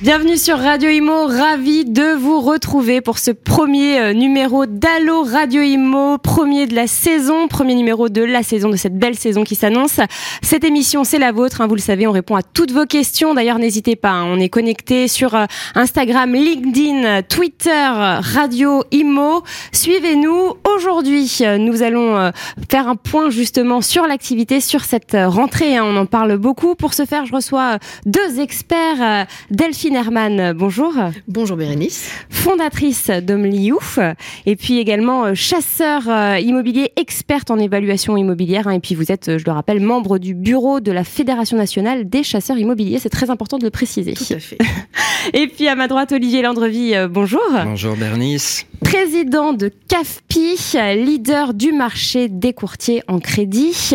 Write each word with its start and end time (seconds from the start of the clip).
Bienvenue 0.00 0.36
sur 0.36 0.58
Radio 0.58 0.90
Imo, 0.90 1.28
ravi 1.28 1.84
de 1.84 2.16
vous 2.16 2.40
retrouver 2.40 3.00
pour 3.00 3.18
ce 3.18 3.30
premier 3.30 4.00
euh, 4.00 4.12
numéro 4.12 4.66
d'Allo 4.66 5.22
Radio 5.22 5.62
Imo, 5.62 6.18
premier 6.18 6.66
de 6.66 6.74
la 6.74 6.88
saison, 6.88 7.46
premier 7.46 7.76
numéro 7.76 8.08
de 8.08 8.20
la 8.20 8.42
saison, 8.42 8.70
de 8.70 8.76
cette 8.76 8.98
belle 8.98 9.14
saison 9.14 9.44
qui 9.44 9.54
s'annonce. 9.54 10.00
Cette 10.42 10.64
émission, 10.64 11.04
c'est 11.04 11.20
la 11.20 11.30
vôtre, 11.30 11.60
hein, 11.60 11.68
vous 11.68 11.76
le 11.76 11.80
savez, 11.80 12.08
on 12.08 12.10
répond 12.10 12.34
à 12.34 12.42
toutes 12.42 12.72
vos 12.72 12.86
questions. 12.86 13.34
D'ailleurs, 13.34 13.60
n'hésitez 13.60 13.94
pas, 13.94 14.10
hein, 14.10 14.24
on 14.26 14.40
est 14.40 14.48
connecté 14.48 15.06
sur 15.06 15.36
euh, 15.36 15.44
Instagram, 15.76 16.34
LinkedIn, 16.34 17.22
Twitter, 17.22 17.90
Radio 17.92 18.82
Imo. 18.90 19.44
Suivez-nous. 19.70 20.54
Aujourd'hui, 20.74 21.38
euh, 21.42 21.56
nous 21.56 21.84
allons 21.84 22.32
faire 22.68 22.88
un 22.88 22.96
point 22.96 23.30
justement 23.30 23.80
sur 23.80 24.08
l'activité, 24.08 24.60
sur 24.60 24.82
cette 24.84 25.16
rentrée. 25.16 25.76
Hein. 25.76 25.84
on 25.86 25.96
en 25.96 26.06
parle 26.06 26.36
beaucoup. 26.36 26.74
Pour 26.74 26.94
ce 26.94 27.04
faire, 27.04 27.26
je 27.26 27.32
reçois 27.32 27.78
deux 28.06 28.40
experts, 28.40 29.26
Delphine 29.52 29.83
Delphine 29.90 30.54
bonjour. 30.54 30.94
Bonjour 31.28 31.56
Bérénice. 31.58 32.10
Fondatrice 32.30 33.10
d'Omliouf 33.10 33.98
et 34.46 34.56
puis 34.56 34.78
également 34.78 35.26
euh, 35.26 35.34
chasseur 35.34 36.08
euh, 36.08 36.38
immobilier, 36.38 36.92
experte 36.96 37.50
en 37.50 37.58
évaluation 37.58 38.16
immobilière. 38.16 38.66
Hein. 38.66 38.72
et 38.72 38.80
puis 38.80 38.94
vous 38.94 39.12
êtes, 39.12 39.28
euh, 39.28 39.38
je 39.38 39.44
le 39.44 39.52
rappelle, 39.52 39.80
membre 39.80 40.16
du 40.18 40.32
bureau 40.32 40.80
de 40.80 40.90
la 40.90 41.04
Fédération 41.04 41.58
nationale 41.58 42.08
des 42.08 42.22
chasseurs 42.22 42.56
immobiliers. 42.56 42.98
C'est 42.98 43.10
très 43.10 43.28
important 43.28 43.58
de 43.58 43.64
le 43.64 43.70
préciser. 43.70 44.14
Tout 44.14 44.32
à 44.32 44.38
fait. 44.38 44.58
et 45.34 45.48
puis 45.48 45.68
à 45.68 45.74
ma 45.74 45.86
droite, 45.86 46.12
Olivier 46.12 46.40
Landrevie, 46.40 46.94
bonjour. 47.10 47.42
Bonjour 47.64 47.94
Bernice. 47.96 48.66
Président 48.94 49.52
de 49.52 49.72
CAFPI, 49.88 50.56
leader 51.04 51.52
du 51.52 51.72
marché 51.72 52.28
des 52.28 52.52
courtiers 52.52 53.02
en 53.08 53.18
crédit. 53.18 53.92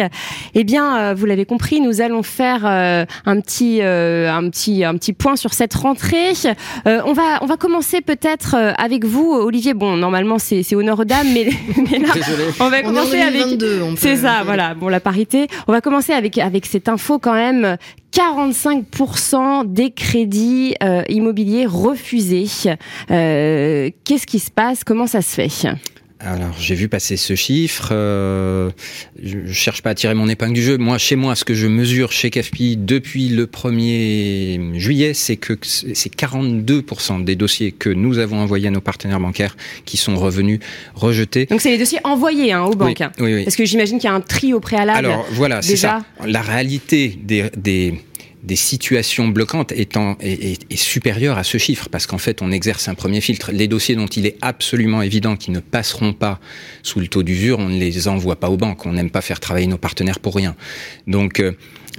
Eh 0.53 0.63
bien, 0.65 1.13
vous 1.13 1.25
l'avez 1.25 1.45
compris, 1.45 1.79
nous 1.79 2.01
allons 2.01 2.21
faire 2.21 2.65
un 2.65 3.39
petit, 3.39 3.81
un 3.81 4.49
petit, 4.49 4.83
un 4.83 4.95
petit 4.95 5.13
point 5.13 5.35
sur 5.37 5.53
cette 5.53 5.73
rentrée. 5.73 6.33
Euh, 6.85 7.01
on 7.05 7.13
va 7.13 7.39
on 7.41 7.45
va 7.45 7.57
commencer 7.57 8.01
peut-être 8.01 8.55
euh, 8.55 8.73
avec 8.77 9.05
vous, 9.05 9.31
Olivier. 9.31 9.73
Bon, 9.73 9.95
normalement 9.95 10.39
c'est 10.39 10.63
c'est 10.63 10.75
honneur 10.75 10.99
aux 10.99 11.05
dames, 11.05 11.27
mais, 11.33 11.45
là, 11.99 12.09
on 12.59 12.69
va 12.69 12.81
commencer 12.81 13.19
avec. 13.19 13.43
C'est 13.97 14.17
ça, 14.17 14.43
voilà. 14.43 14.73
Bon, 14.73 14.87
la 14.87 14.99
parité. 14.99 15.47
On 15.67 15.71
va 15.71 15.81
commencer 15.81 16.13
avec 16.13 16.37
avec 16.37 16.65
cette 16.65 16.89
info 16.89 17.19
quand 17.19 17.33
même. 17.33 17.77
45% 18.13 19.71
des 19.71 19.91
crédits 19.91 20.75
euh, 20.83 21.03
immobiliers 21.09 21.65
refusés. 21.65 22.45
Qu'est-ce 23.07 24.25
qui 24.25 24.39
se 24.39 24.51
passe? 24.51 24.83
Comment 24.83 25.07
ça 25.07 25.21
se 25.21 25.33
fait? 25.35 25.49
Alors 26.19 26.53
j'ai 26.59 26.75
vu 26.75 26.89
passer 26.89 27.15
ce 27.15 27.35
chiffre. 27.35 27.89
Euh, 27.91 28.71
je, 29.23 29.51
cherche 29.53 29.81
pas 29.81 29.91
à 29.91 29.95
tirer 29.95 30.13
mon 30.13 30.27
épingle 30.27 30.53
du 30.53 30.61
jeu. 30.61 30.77
Moi, 30.77 30.97
chez 30.97 31.15
moi, 31.15 31.35
ce 31.35 31.45
que 31.45 31.53
je 31.53 31.67
mesure 31.67 32.11
chez 32.11 32.29
CAFPI 32.29 32.77
depuis 32.77 33.29
le 33.29 33.45
1er 33.45 34.77
juillet, 34.77 35.13
c'est 35.13 35.37
que 35.37 35.53
c'est 35.61 36.13
42% 36.13 37.23
des 37.23 37.35
dossiers 37.35 37.71
que 37.71 37.89
nous 37.89 38.17
avons 38.17 38.39
envoyés 38.39 38.67
à 38.67 38.71
nos 38.71 38.81
partenaires 38.81 39.19
bancaires 39.19 39.55
qui 39.85 39.95
sont 39.97 40.17
revenus 40.17 40.59
rejetés. 40.93 41.45
Donc 41.45 41.61
c'est 41.61 41.71
les 41.71 41.77
dossiers 41.77 41.99
envoyés 42.03 42.51
hein, 42.51 42.63
aux 42.63 42.75
banques. 42.75 43.01
Hein. 43.01 43.11
Oui, 43.19 43.33
oui, 43.35 43.43
Parce 43.45 43.55
que 43.55 43.65
j'imagine 43.65 43.97
qu'il 43.97 44.09
y 44.09 44.11
a 44.11 44.15
un 44.15 44.21
tri 44.21 44.53
au 44.53 44.59
préalable. 44.59 45.05
Alors 45.05 45.25
voilà, 45.31 45.61
c'est 45.61 45.77
ça. 45.77 46.03
La 46.25 46.41
réalité 46.41 47.17
des, 47.23 47.49
des 47.55 48.01
des 48.43 48.55
situations 48.55 49.27
bloquantes 49.27 49.71
étant, 49.73 50.17
est, 50.21 50.59
est, 50.71 50.75
supérieure 50.75 51.37
à 51.37 51.43
ce 51.43 51.57
chiffre, 51.57 51.89
parce 51.89 52.07
qu'en 52.07 52.17
fait, 52.17 52.41
on 52.41 52.51
exerce 52.51 52.87
un 52.87 52.95
premier 52.95 53.21
filtre. 53.21 53.51
Les 53.51 53.67
dossiers 53.67 53.95
dont 53.95 54.05
il 54.07 54.25
est 54.25 54.37
absolument 54.41 55.01
évident 55.01 55.35
qu'ils 55.35 55.53
ne 55.53 55.59
passeront 55.59 56.13
pas 56.13 56.39
sous 56.81 56.99
le 56.99 57.07
taux 57.07 57.23
d'usure, 57.23 57.59
on 57.59 57.69
ne 57.69 57.79
les 57.79 58.07
envoie 58.07 58.37
pas 58.37 58.49
aux 58.49 58.57
banques. 58.57 58.85
On 58.85 58.93
n'aime 58.93 59.09
pas 59.09 59.21
faire 59.21 59.39
travailler 59.39 59.67
nos 59.67 59.77
partenaires 59.77 60.19
pour 60.19 60.35
rien. 60.35 60.55
Donc, 61.07 61.39
euh, 61.39 61.51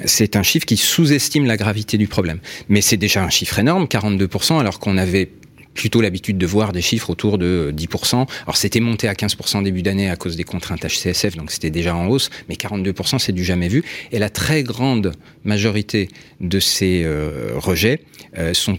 c'est 0.05 0.37
un 0.37 0.43
chiffre 0.43 0.67
qui 0.67 0.77
sous-estime 0.77 1.47
la 1.47 1.57
gravité 1.57 1.99
du 1.99 2.09
problème. 2.09 2.39
Mais 2.69 2.81
c'est 2.81 2.97
déjà 2.97 3.23
un 3.23 3.31
chiffre 3.31 3.59
énorme, 3.59 3.85
42%, 3.85 4.59
alors 4.59 4.79
qu'on 4.79 4.97
avait 4.97 5.31
plutôt 5.75 6.01
l'habitude 6.01 6.39
de 6.39 6.47
voir 6.47 6.73
des 6.73 6.83
chiffres 6.83 7.11
autour 7.11 7.39
de 7.39 7.73
10%. 7.77 8.27
Alors 8.43 8.57
c'était 8.57 8.81
monté 8.81 9.09
à 9.09 9.15
15% 9.15 9.63
début 9.63 9.83
d'année 9.83 10.11
à 10.11 10.17
cause 10.17 10.37
des 10.37 10.45
contraintes 10.45 10.85
HCSF, 10.85 11.37
donc 11.37 11.51
c'était 11.51 11.71
déjà 11.71 11.95
en 11.95 12.09
hausse, 12.09 12.31
mais 12.49 12.55
42% 12.55 13.19
c'est 13.19 13.33
du 13.33 13.45
jamais 13.45 13.69
vu. 13.69 13.85
Et 14.13 14.19
la 14.19 14.31
très 14.31 14.63
grande 14.63 15.13
majorité 15.45 16.09
de 16.41 16.61
ces 16.61 17.03
euh, 17.05 17.53
rejets 17.57 18.01
euh, 18.39 18.55
sont 18.55 18.79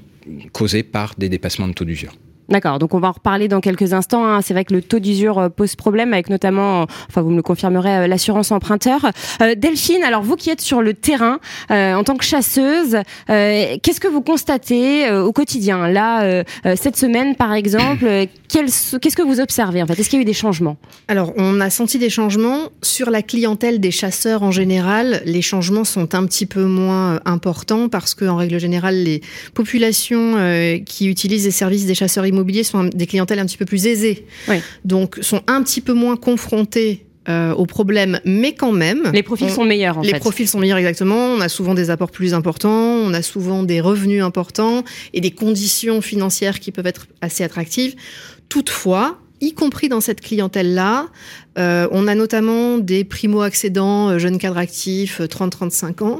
causés 0.51 0.83
par 0.83 1.15
des 1.17 1.29
dépassements 1.29 1.67
de 1.67 1.73
taux 1.73 1.85
d'usure. 1.85 2.15
D'accord, 2.51 2.79
donc 2.79 2.93
on 2.93 2.99
va 2.99 3.07
en 3.07 3.13
reparler 3.13 3.47
dans 3.47 3.61
quelques 3.61 3.93
instants. 3.93 4.25
Hein. 4.25 4.41
C'est 4.41 4.53
vrai 4.53 4.65
que 4.65 4.73
le 4.73 4.81
taux 4.81 4.99
d'usure 4.99 5.39
euh, 5.39 5.49
pose 5.49 5.77
problème 5.77 6.11
avec 6.11 6.29
notamment, 6.29 6.85
enfin 7.07 7.21
vous 7.21 7.29
me 7.29 7.37
le 7.37 7.41
confirmerez, 7.41 7.99
euh, 7.99 8.07
l'assurance 8.07 8.51
emprunteur. 8.51 9.09
Euh, 9.41 9.55
Delphine, 9.55 10.03
alors 10.03 10.21
vous 10.21 10.35
qui 10.35 10.49
êtes 10.49 10.59
sur 10.59 10.81
le 10.81 10.93
terrain 10.93 11.39
en 11.69 12.03
tant 12.03 12.15
que 12.17 12.25
chasseuse, 12.25 12.97
qu'est-ce 13.27 13.99
que 13.99 14.07
vous 14.07 14.21
constatez 14.21 15.09
au 15.11 15.31
quotidien? 15.31 15.87
Là, 15.87 16.43
cette 16.75 16.97
semaine 16.97 17.35
par 17.35 17.53
exemple, 17.53 18.05
qu'est-ce 18.51 19.15
que 19.15 19.21
vous 19.21 19.39
observez 19.39 19.81
en 19.81 19.87
fait? 19.87 19.99
Est-ce 19.99 20.09
qu'il 20.09 20.17
y 20.17 20.21
a 20.21 20.23
eu 20.23 20.25
des 20.25 20.33
changements? 20.33 20.77
Alors 21.07 21.33
on 21.37 21.59
a 21.59 21.69
senti 21.69 21.97
des 21.97 22.09
changements 22.09 22.69
sur 22.81 23.09
la 23.09 23.21
clientèle 23.21 23.79
des 23.79 23.91
chasseurs 23.91 24.43
en 24.43 24.51
général. 24.51 25.21
Les 25.25 25.41
changements 25.41 25.83
sont 25.83 26.15
un 26.15 26.25
petit 26.25 26.45
peu 26.45 26.65
moins 26.65 27.19
importants 27.25 27.89
parce 27.89 28.13
que 28.13 28.25
en 28.25 28.35
règle 28.35 28.59
générale, 28.59 28.95
les 28.95 29.21
populations 29.53 30.35
qui 30.85 31.07
utilisent 31.07 31.45
les 31.45 31.51
services 31.51 31.85
des 31.85 31.95
chasseurs 31.95 32.25
immobiliers 32.25 32.63
sont 32.63 32.85
des 32.85 33.07
clientèles 33.07 33.39
un 33.39 33.45
petit 33.45 33.57
peu 33.57 33.65
plus 33.65 33.87
aisées. 33.87 34.25
Donc, 34.85 35.17
sont 35.21 35.41
un 35.47 35.63
petit 35.63 35.81
peu 35.81 35.93
moins 35.93 36.17
confrontés 36.17 37.05
euh, 37.29 37.53
aux 37.53 37.67
problèmes, 37.67 38.19
mais 38.25 38.53
quand 38.53 38.71
même. 38.71 39.11
Les 39.13 39.21
profils 39.21 39.51
sont 39.51 39.63
meilleurs, 39.63 39.99
en 39.99 40.01
les 40.01 40.15
profils 40.15 40.47
sont 40.47 40.57
meilleurs, 40.57 40.79
exactement. 40.79 41.27
On 41.27 41.39
a 41.39 41.49
souvent 41.49 41.75
des 41.75 41.91
apports 41.91 42.09
plus 42.09 42.33
importants, 42.33 42.71
on 42.71 43.13
a 43.13 43.21
souvent 43.21 43.61
des 43.61 43.79
revenus 43.79 44.23
importants 44.23 44.83
et 45.13 45.21
des 45.21 45.29
conditions 45.29 46.01
financières 46.01 46.59
qui 46.59 46.71
peuvent 46.71 46.87
être 46.87 47.05
assez 47.21 47.43
attractives. 47.43 47.95
Toutefois, 48.51 49.17
y 49.39 49.53
compris 49.53 49.87
dans 49.87 50.01
cette 50.01 50.19
clientèle-là, 50.19 51.07
euh, 51.57 51.87
on 51.91 52.05
a 52.05 52.15
notamment 52.15 52.79
des 52.79 53.05
primo-accédants, 53.05 54.09
euh, 54.09 54.19
jeunes 54.19 54.37
cadres 54.37 54.57
actifs, 54.57 55.21
30-35 55.21 56.03
ans, 56.03 56.19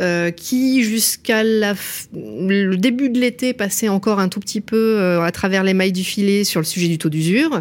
euh, 0.00 0.30
qui 0.30 0.82
jusqu'à 0.84 1.44
le 1.44 2.76
début 2.76 3.10
de 3.10 3.20
l'été 3.20 3.52
passaient 3.52 3.90
encore 3.90 4.20
un 4.20 4.30
tout 4.30 4.40
petit 4.40 4.62
peu 4.62 5.20
à 5.20 5.30
travers 5.32 5.64
les 5.64 5.74
mailles 5.74 5.92
du 5.92 6.02
filet 6.02 6.44
sur 6.44 6.60
le 6.60 6.64
sujet 6.64 6.88
du 6.88 6.96
taux 6.96 7.10
d'usure, 7.10 7.60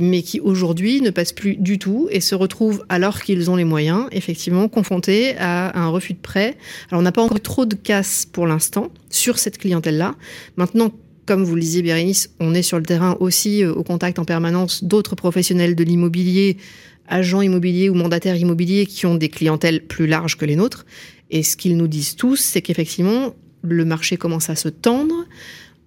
mais 0.00 0.22
qui 0.22 0.38
aujourd'hui 0.38 1.00
ne 1.00 1.10
passent 1.10 1.32
plus 1.32 1.56
du 1.56 1.80
tout 1.80 2.06
et 2.12 2.20
se 2.20 2.36
retrouvent, 2.36 2.84
alors 2.88 3.22
qu'ils 3.22 3.50
ont 3.50 3.56
les 3.56 3.64
moyens, 3.64 4.06
effectivement, 4.12 4.68
confrontés 4.68 5.36
à 5.38 5.76
un 5.76 5.88
refus 5.88 6.12
de 6.12 6.20
prêt. 6.20 6.56
Alors 6.92 7.00
on 7.00 7.02
n'a 7.02 7.10
pas 7.10 7.22
encore 7.22 7.40
trop 7.40 7.66
de 7.66 7.74
casse 7.74 8.24
pour 8.24 8.46
l'instant 8.46 8.92
sur 9.10 9.40
cette 9.40 9.58
clientèle-là. 9.58 10.14
Maintenant, 10.56 10.92
comme 11.26 11.44
vous 11.44 11.54
le 11.54 11.60
disiez, 11.60 11.82
Bérénice, 11.82 12.30
on 12.40 12.54
est 12.54 12.62
sur 12.62 12.78
le 12.78 12.84
terrain 12.84 13.16
aussi 13.20 13.62
euh, 13.62 13.72
au 13.72 13.82
contact 13.82 14.18
en 14.18 14.24
permanence 14.24 14.84
d'autres 14.84 15.14
professionnels 15.14 15.74
de 15.74 15.84
l'immobilier, 15.84 16.56
agents 17.08 17.42
immobiliers 17.42 17.88
ou 17.88 17.94
mandataires 17.94 18.36
immobiliers 18.36 18.86
qui 18.86 19.06
ont 19.06 19.14
des 19.14 19.28
clientèles 19.28 19.86
plus 19.86 20.06
larges 20.06 20.36
que 20.36 20.44
les 20.44 20.56
nôtres. 20.56 20.86
Et 21.30 21.42
ce 21.42 21.56
qu'ils 21.56 21.76
nous 21.76 21.88
disent 21.88 22.16
tous, 22.16 22.36
c'est 22.36 22.62
qu'effectivement, 22.62 23.34
le 23.62 23.84
marché 23.84 24.16
commence 24.16 24.50
à 24.50 24.56
se 24.56 24.68
tendre, 24.68 25.26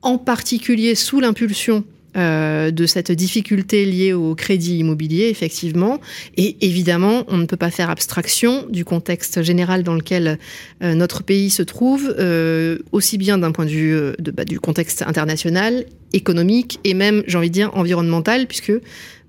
en 0.02 0.18
particulier 0.18 0.96
sous 0.96 1.20
l'impulsion 1.20 1.84
euh, 2.16 2.72
de 2.72 2.86
cette 2.86 3.12
difficulté 3.12 3.86
liée 3.86 4.14
au 4.14 4.36
crédit 4.36 4.78
immobilier, 4.78 5.28
effectivement. 5.28 6.00
Et 6.38 6.58
évidemment, 6.62 7.24
on 7.28 7.38
ne 7.38 7.46
peut 7.46 7.58
pas 7.58 7.72
faire 7.72 7.90
abstraction 7.90 8.66
du 8.70 8.86
contexte 8.86 9.42
général 9.44 9.84
dans 9.84 9.96
lequel 9.96 10.40
euh, 10.82 10.96
notre 10.96 11.24
pays 11.24 11.50
se 11.50 11.62
trouve, 11.64 12.16
euh, 12.18 12.80
aussi 12.92 13.18
bien 13.18 13.38
d'un 13.38 13.52
point 13.52 13.66
de 13.66 13.72
vue 13.72 13.98
de, 14.20 14.32
bah, 14.32 14.46
du 14.46 14.60
contexte 14.60 15.04
international, 15.06 15.86
économique 16.14 16.80
et 16.84 16.94
même, 16.94 17.24
j'ai 17.28 17.38
envie 17.38 17.50
de 17.50 17.54
dire, 17.54 17.72
environnemental, 17.74 18.48
puisque 18.48 18.74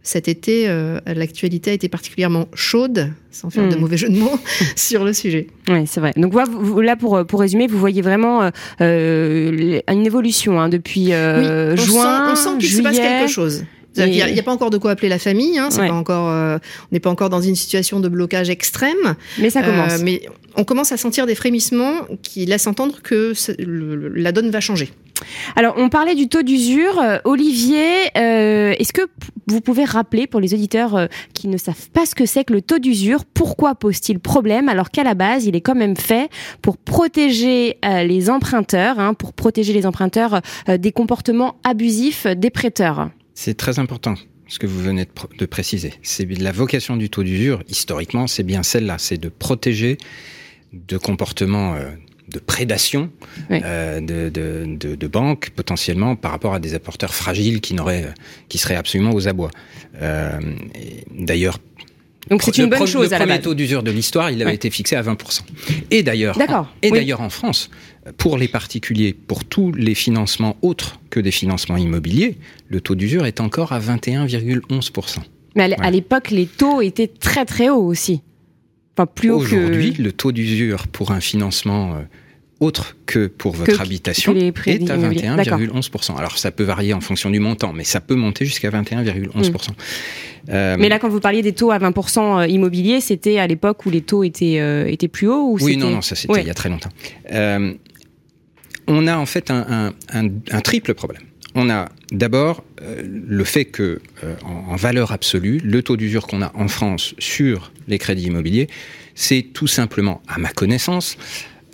cet 0.06 0.28
été, 0.28 0.68
euh, 0.68 1.00
l'actualité 1.04 1.72
a 1.72 1.74
été 1.74 1.88
particulièrement 1.88 2.46
chaude, 2.54 3.10
sans 3.32 3.50
faire 3.50 3.68
de 3.68 3.74
hmm. 3.74 3.80
mauvais 3.80 3.96
jeu 3.96 4.08
de 4.08 4.16
mots, 4.16 4.38
sur 4.76 5.04
le 5.04 5.12
sujet. 5.12 5.48
Oui, 5.68 5.84
c'est 5.86 5.98
vrai. 5.98 6.12
Donc 6.16 6.32
là, 6.32 6.96
pour, 6.96 7.26
pour 7.26 7.40
résumer, 7.40 7.66
vous 7.66 7.78
voyez 7.78 8.02
vraiment 8.02 8.42
euh, 8.42 8.50
euh, 8.80 9.80
une 9.90 10.06
évolution 10.06 10.60
hein, 10.60 10.68
depuis 10.68 11.06
oui, 11.08 11.76
juin, 11.76 12.30
on 12.30 12.36
sent, 12.36 12.50
qu'il 12.60 12.70
se 12.70 12.82
passe 12.82 12.96
quelque 12.98 13.28
chose. 13.28 13.64
Il 13.96 14.10
n'y 14.10 14.20
a, 14.20 14.42
pas 14.42 14.52
encore 14.52 14.70
de 14.70 14.78
quoi 14.78 14.92
appeler 14.92 15.08
la 15.08 15.18
famille. 15.18 15.58
Hein, 15.58 15.68
pas 15.74 15.92
encore, 15.92 16.26
on 16.26 16.60
n'est 16.92 17.00
pas 17.00 17.10
encore 17.10 17.30
dans 17.30 17.40
une 17.40 17.56
situation 17.56 18.00
de 18.00 18.08
blocage 18.08 18.50
extrême. 18.50 19.16
Mais 19.38 19.50
ça 19.50 19.62
commence. 19.62 20.02
mais 20.02 20.22
on 20.56 20.64
commence 20.64 20.92
à 20.92 20.96
sentir 20.96 21.26
des 21.26 21.34
frémissements 21.34 22.06
qui 22.22 22.46
laissent 22.46 22.66
entendre 22.66 23.00
que 23.02 23.32
la 23.58 24.32
donne 24.32 24.50
va 24.50 24.60
changer. 24.60 24.90
Alors, 25.54 25.74
on 25.78 25.88
parlait 25.88 26.14
du 26.14 26.28
taux 26.28 26.42
d'usure. 26.42 27.00
Euh, 27.00 27.18
Olivier, 27.24 27.86
euh, 28.16 28.74
est-ce 28.78 28.92
que 28.92 29.02
vous 29.46 29.60
pouvez 29.60 29.84
rappeler 29.84 30.26
pour 30.26 30.40
les 30.40 30.54
auditeurs 30.54 30.96
euh, 30.96 31.06
qui 31.34 31.48
ne 31.48 31.56
savent 31.56 31.90
pas 31.90 32.06
ce 32.06 32.14
que 32.14 32.26
c'est 32.26 32.44
que 32.44 32.52
le 32.52 32.62
taux 32.62 32.78
d'usure, 32.78 33.24
pourquoi 33.24 33.74
pose-t-il 33.74 34.18
problème 34.18 34.68
alors 34.68 34.90
qu'à 34.90 35.04
la 35.04 35.14
base, 35.14 35.46
il 35.46 35.56
est 35.56 35.60
quand 35.60 35.74
même 35.74 35.96
fait 35.96 36.28
pour 36.62 36.76
protéger 36.76 37.78
les 37.82 38.30
emprunteurs, 38.30 38.98
hein, 38.98 39.14
pour 39.14 39.32
protéger 39.32 39.72
les 39.72 39.86
emprunteurs 39.86 40.40
des 40.68 40.92
comportements 40.92 41.56
abusifs 41.64 42.26
des 42.26 42.50
prêteurs? 42.50 43.10
C'est 43.38 43.54
très 43.56 43.78
important 43.78 44.14
ce 44.48 44.58
que 44.58 44.66
vous 44.66 44.80
venez 44.80 45.04
de, 45.04 45.10
pr- 45.10 45.36
de 45.38 45.44
préciser. 45.46 45.92
C'est 46.02 46.24
la 46.40 46.52
vocation 46.52 46.96
du 46.96 47.10
taux 47.10 47.22
d'usure, 47.22 47.62
historiquement, 47.68 48.26
c'est 48.26 48.42
bien 48.44 48.62
celle-là, 48.62 48.96
c'est 48.98 49.18
de 49.18 49.28
protéger 49.28 49.98
de 50.72 50.96
comportements 50.96 51.74
euh, 51.74 51.90
de 52.28 52.38
prédation 52.38 53.10
Oui. 53.50 53.60
euh, 53.62 54.00
de, 54.00 54.30
de, 54.30 54.64
de, 54.76 54.94
de 54.94 55.06
banques 55.06 55.50
potentiellement 55.50 56.16
par 56.16 56.30
rapport 56.30 56.54
à 56.54 56.60
des 56.60 56.74
apporteurs 56.74 57.14
fragiles 57.14 57.60
qui 57.60 57.74
n'auraient, 57.74 58.06
qui 58.48 58.56
seraient 58.58 58.74
absolument 58.76 59.12
aux 59.12 59.28
abois. 59.28 59.50
Euh, 60.00 60.40
D'ailleurs, 61.12 61.58
Donc 62.30 62.42
c'est 62.42 62.56
le 62.58 62.64
une 62.64 62.70
bonne 62.70 62.78
pro- 62.78 62.86
chose 62.86 63.10
Le 63.10 63.14
à 63.14 63.18
la 63.18 63.24
premier 63.24 63.36
base. 63.38 63.44
taux 63.44 63.54
d'usure 63.54 63.82
de 63.82 63.90
l'histoire, 63.90 64.30
il 64.30 64.40
avait 64.42 64.50
Ouais. 64.50 64.54
été 64.56 64.70
fixé 64.70 64.96
à 64.96 65.02
20%. 65.02 65.42
Et 65.90 66.02
d'ailleurs, 66.02 66.36
et 66.82 66.90
oui. 66.90 66.98
d'ailleurs 66.98 67.20
en 67.20 67.30
France, 67.30 67.70
pour 68.18 68.36
les 68.38 68.48
particuliers, 68.48 69.12
pour 69.14 69.44
tous 69.44 69.72
les 69.72 69.94
financements 69.94 70.56
autres 70.62 70.98
que 71.10 71.20
des 71.20 71.30
financements 71.30 71.76
immobiliers, 71.76 72.36
le 72.68 72.80
taux 72.80 72.94
d'usure 72.96 73.26
est 73.26 73.40
encore 73.40 73.72
à 73.72 73.78
21,11%. 73.80 75.18
Mais 75.54 75.64
à 75.64 75.68
Ouais. 75.80 75.90
l'époque, 75.90 76.30
les 76.30 76.46
taux 76.46 76.80
étaient 76.82 77.06
très 77.08 77.44
très 77.44 77.68
hauts 77.68 77.84
aussi. 77.86 78.22
Enfin, 78.96 79.06
plus 79.06 79.30
haut 79.30 79.38
que... 79.38 79.44
Aujourd'hui, 79.44 79.92
le 79.98 80.12
taux 80.12 80.32
d'usure 80.32 80.86
pour 80.88 81.12
un 81.12 81.20
financement 81.20 81.94
euh, 81.94 81.98
autre 82.60 82.96
que 83.06 83.26
pour 83.26 83.52
votre 83.52 83.76
Que- 83.76 83.82
habitation 83.82 84.32
que 84.32 84.38
est 84.38 84.90
à 84.90 84.96
immobiliers. 84.96 85.28
21,11%. 85.28 86.16
Alors 86.16 86.38
ça 86.38 86.50
peut 86.50 86.64
varier 86.64 86.94
en 86.94 87.00
fonction 87.00 87.28
du 87.30 87.38
montant, 87.38 87.72
mais 87.74 87.84
ça 87.84 88.00
peut 88.00 88.14
monter 88.14 88.44
jusqu'à 88.46 88.70
21,11%. 88.70 89.72
Euh, 90.48 90.76
Mais 90.78 90.88
là, 90.88 90.98
quand 90.98 91.08
vous 91.08 91.20
parliez 91.20 91.42
des 91.42 91.52
taux 91.52 91.70
à 91.70 91.78
20% 91.78 92.48
immobiliers, 92.48 93.00
c'était 93.00 93.38
à 93.38 93.46
l'époque 93.46 93.84
où 93.84 93.90
les 93.90 94.00
taux 94.00 94.24
étaient, 94.24 94.58
euh, 94.60 94.86
étaient 94.86 95.08
plus 95.08 95.28
hauts 95.28 95.50
ou 95.52 95.58
Oui, 95.60 95.76
non, 95.76 95.90
non, 95.90 96.00
ça 96.02 96.14
c'était 96.14 96.32
Ouais. 96.32 96.40
il 96.42 96.46
y 96.46 96.50
a 96.50 96.54
très 96.54 96.68
longtemps. 96.68 96.90
Euh, 97.32 97.74
on 98.86 99.06
a 99.06 99.16
en 99.16 99.26
fait 99.26 99.50
un, 99.50 99.92
un- 100.10 100.24
un- 100.26 100.30
un 100.50 100.60
triple 100.60 100.94
problème. 100.94 101.22
On 101.54 101.68
a 101.70 101.88
d'abord 102.12 102.62
euh, 102.82 103.02
le 103.04 103.44
fait 103.44 103.64
que, 103.64 104.00
euh, 104.24 104.34
en, 104.44 104.72
en 104.72 104.76
valeur 104.76 105.10
absolue, 105.12 105.58
le 105.64 105.82
taux 105.82 105.96
d'usure 105.96 106.26
qu'on 106.26 106.42
a 106.42 106.52
en 106.54 106.68
France 106.68 107.14
sur 107.18 107.72
les 107.88 107.98
crédits 107.98 108.24
immobiliers, 108.26 108.68
c'est 109.14 109.42
tout 109.54 109.66
simplement, 109.66 110.22
à 110.28 110.38
ma 110.38 110.50
connaissance, 110.50 111.16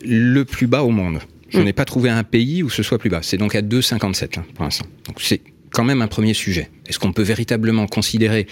le 0.04 0.44
plus 0.44 0.66
bas 0.66 0.82
au 0.82 0.90
monde. 0.90 1.20
Je 1.50 1.58
Mm. 1.58 1.64
n'ai 1.64 1.72
pas 1.72 1.84
trouvé 1.84 2.08
un 2.10 2.24
pays 2.24 2.62
où 2.62 2.70
ce 2.70 2.82
soit 2.82 2.98
plus 2.98 3.10
bas. 3.10 3.20
C'est 3.22 3.36
donc 3.36 3.54
à 3.54 3.60
2,57 3.62 4.38
hein, 4.38 4.44
pour 4.54 4.64
l'instant. 4.64 4.86
Donc 5.06 5.20
c'est 5.20 5.40
quand 5.70 5.84
même 5.84 6.02
un 6.02 6.08
premier 6.08 6.34
sujet. 6.34 6.70
Est-ce 6.86 6.98
qu'on 6.98 7.12
peut 7.12 7.22
véritablement 7.22 7.86
considérer 7.86 8.46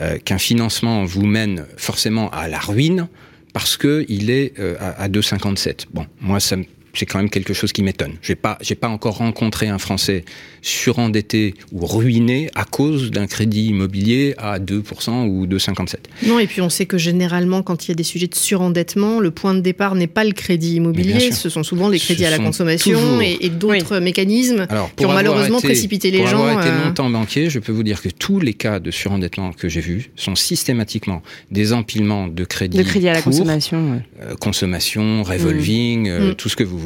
euh, 0.00 0.18
qu'un 0.18 0.38
financement 0.38 1.04
vous 1.04 1.26
mène 1.26 1.64
forcément 1.76 2.30
à 2.30 2.48
la 2.48 2.58
ruine 2.58 3.08
parce 3.52 3.76
que 3.76 4.04
il 4.08 4.30
est 4.30 4.58
euh, 4.58 4.74
à, 4.80 5.02
à 5.04 5.08
2,57 5.08 5.86
Bon, 5.92 6.06
moi 6.20 6.40
ça 6.40 6.56
me- 6.56 6.64
c'est 6.96 7.06
quand 7.06 7.18
même 7.18 7.30
quelque 7.30 7.54
chose 7.54 7.72
qui 7.72 7.82
m'étonne. 7.82 8.14
J'ai 8.22 8.34
pas, 8.34 8.58
j'ai 8.60 8.74
pas 8.74 8.88
encore 8.88 9.18
rencontré 9.18 9.68
un 9.68 9.78
Français 9.78 10.24
surendetté 10.62 11.54
ou 11.72 11.86
ruiné 11.86 12.50
à 12.54 12.64
cause 12.64 13.10
d'un 13.10 13.26
crédit 13.26 13.66
immobilier 13.66 14.34
à 14.36 14.58
2% 14.58 15.26
ou 15.28 15.46
2,57. 15.46 15.94
Non, 16.26 16.38
et 16.38 16.46
puis 16.46 16.60
on 16.60 16.68
sait 16.68 16.86
que 16.86 16.98
généralement, 16.98 17.62
quand 17.62 17.86
il 17.86 17.88
y 17.88 17.92
a 17.92 17.94
des 17.94 18.02
sujets 18.02 18.26
de 18.26 18.34
surendettement, 18.34 19.20
le 19.20 19.30
point 19.30 19.54
de 19.54 19.60
départ 19.60 19.94
n'est 19.94 20.06
pas 20.08 20.24
le 20.24 20.32
crédit 20.32 20.74
immobilier, 20.76 21.30
ce 21.32 21.48
sont 21.48 21.62
souvent 21.62 21.88
les 21.88 21.98
Ce 21.98 22.06
crédits 22.06 22.24
à 22.24 22.30
la 22.30 22.38
consommation 22.38 22.92
toujours- 22.98 23.22
et, 23.22 23.38
et 23.40 23.48
d'autres 23.48 23.98
mécanismes 24.00 24.66
Alors, 24.68 24.94
qui 24.94 25.06
ont 25.06 25.12
malheureusement 25.12 25.58
été- 25.58 25.68
précipité 25.68 26.10
les 26.10 26.18
pour 26.18 26.26
gens. 26.28 26.42
avoir 26.44 26.60
été 26.64 26.70
euh, 26.74 26.84
longtemps 26.84 27.10
banquier, 27.10 27.48
je 27.50 27.58
peux 27.58 27.72
vous 27.72 27.82
dire 27.84 28.02
que 28.02 28.08
tous 28.08 28.40
les 28.40 28.54
cas 28.54 28.80
de 28.80 28.90
surendettement 28.90 29.52
que 29.52 29.68
j'ai 29.68 29.80
vus 29.80 30.10
sont 30.16 30.34
systématiquement 30.34 31.22
des 31.50 31.72
empilements 31.72 32.26
de 32.28 32.44
crédits 32.44 32.78
De 32.78 32.82
crédit 32.82 33.08
à 33.08 33.12
la 33.14 33.22
consommation. 33.22 33.92
ouais. 33.92 34.00
euh, 34.22 34.34
consommation, 34.36 35.22
revolving, 35.22 36.08
euh, 36.08 36.30
Mm. 36.30 36.34
tout 36.34 36.48
ce 36.48 36.56
que 36.56 36.64
vous 36.64 36.78
voulez, 36.78 36.85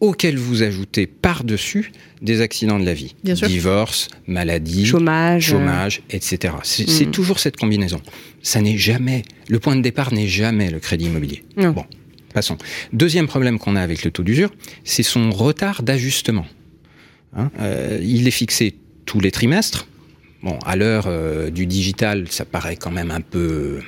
auxquels 0.00 0.36
vous 0.36 0.62
ajoutez 0.62 1.06
par-dessus 1.06 1.92
des 2.20 2.40
accidents 2.40 2.78
de 2.80 2.84
la 2.84 2.94
vie. 2.94 3.14
Bien 3.22 3.36
sûr. 3.36 3.46
Divorce, 3.46 4.08
maladie, 4.26 4.84
Chômage. 4.84 5.48
euh, 5.48 5.58
chômage, 5.58 6.02
etc. 6.10 6.54
C'est 6.64 7.06
Mm. 7.06 7.10
toujours 7.12 7.38
cette 7.38 7.56
combinaison. 7.56 8.00
Ça 8.42 8.60
n'est 8.60 8.76
jamais, 8.76 9.22
le 9.48 9.60
point 9.60 9.76
de 9.76 9.80
départ 9.82 10.12
n'est 10.12 10.26
jamais 10.26 10.70
le 10.70 10.80
crédit 10.80 11.04
immobilier. 11.06 11.44
Non. 11.56 11.70
Bon, 11.70 11.84
passons. 12.34 12.58
Deuxième 12.92 13.28
problème 13.28 13.58
qu'on 13.60 13.76
a 13.76 13.80
avec 13.80 14.02
le 14.04 14.10
taux 14.10 14.24
d'usure, 14.24 14.50
c'est 14.82 15.04
son 15.04 15.30
retard 15.30 15.82
d'ajustement. 15.84 16.46
Hein, 17.36 17.50
euh, 17.60 17.98
il 18.02 18.26
est 18.26 18.32
fixé 18.32 18.74
tous 19.06 19.20
les 19.20 19.30
trimestres. 19.30 19.86
Bon, 20.42 20.58
à 20.66 20.74
l'heure 20.74 21.04
euh, 21.06 21.50
du 21.50 21.66
digital, 21.66 22.26
ça 22.28 22.44
paraît 22.44 22.74
quand 22.76 22.90
même 22.90 23.12
un 23.12 23.20
peu, 23.20 23.78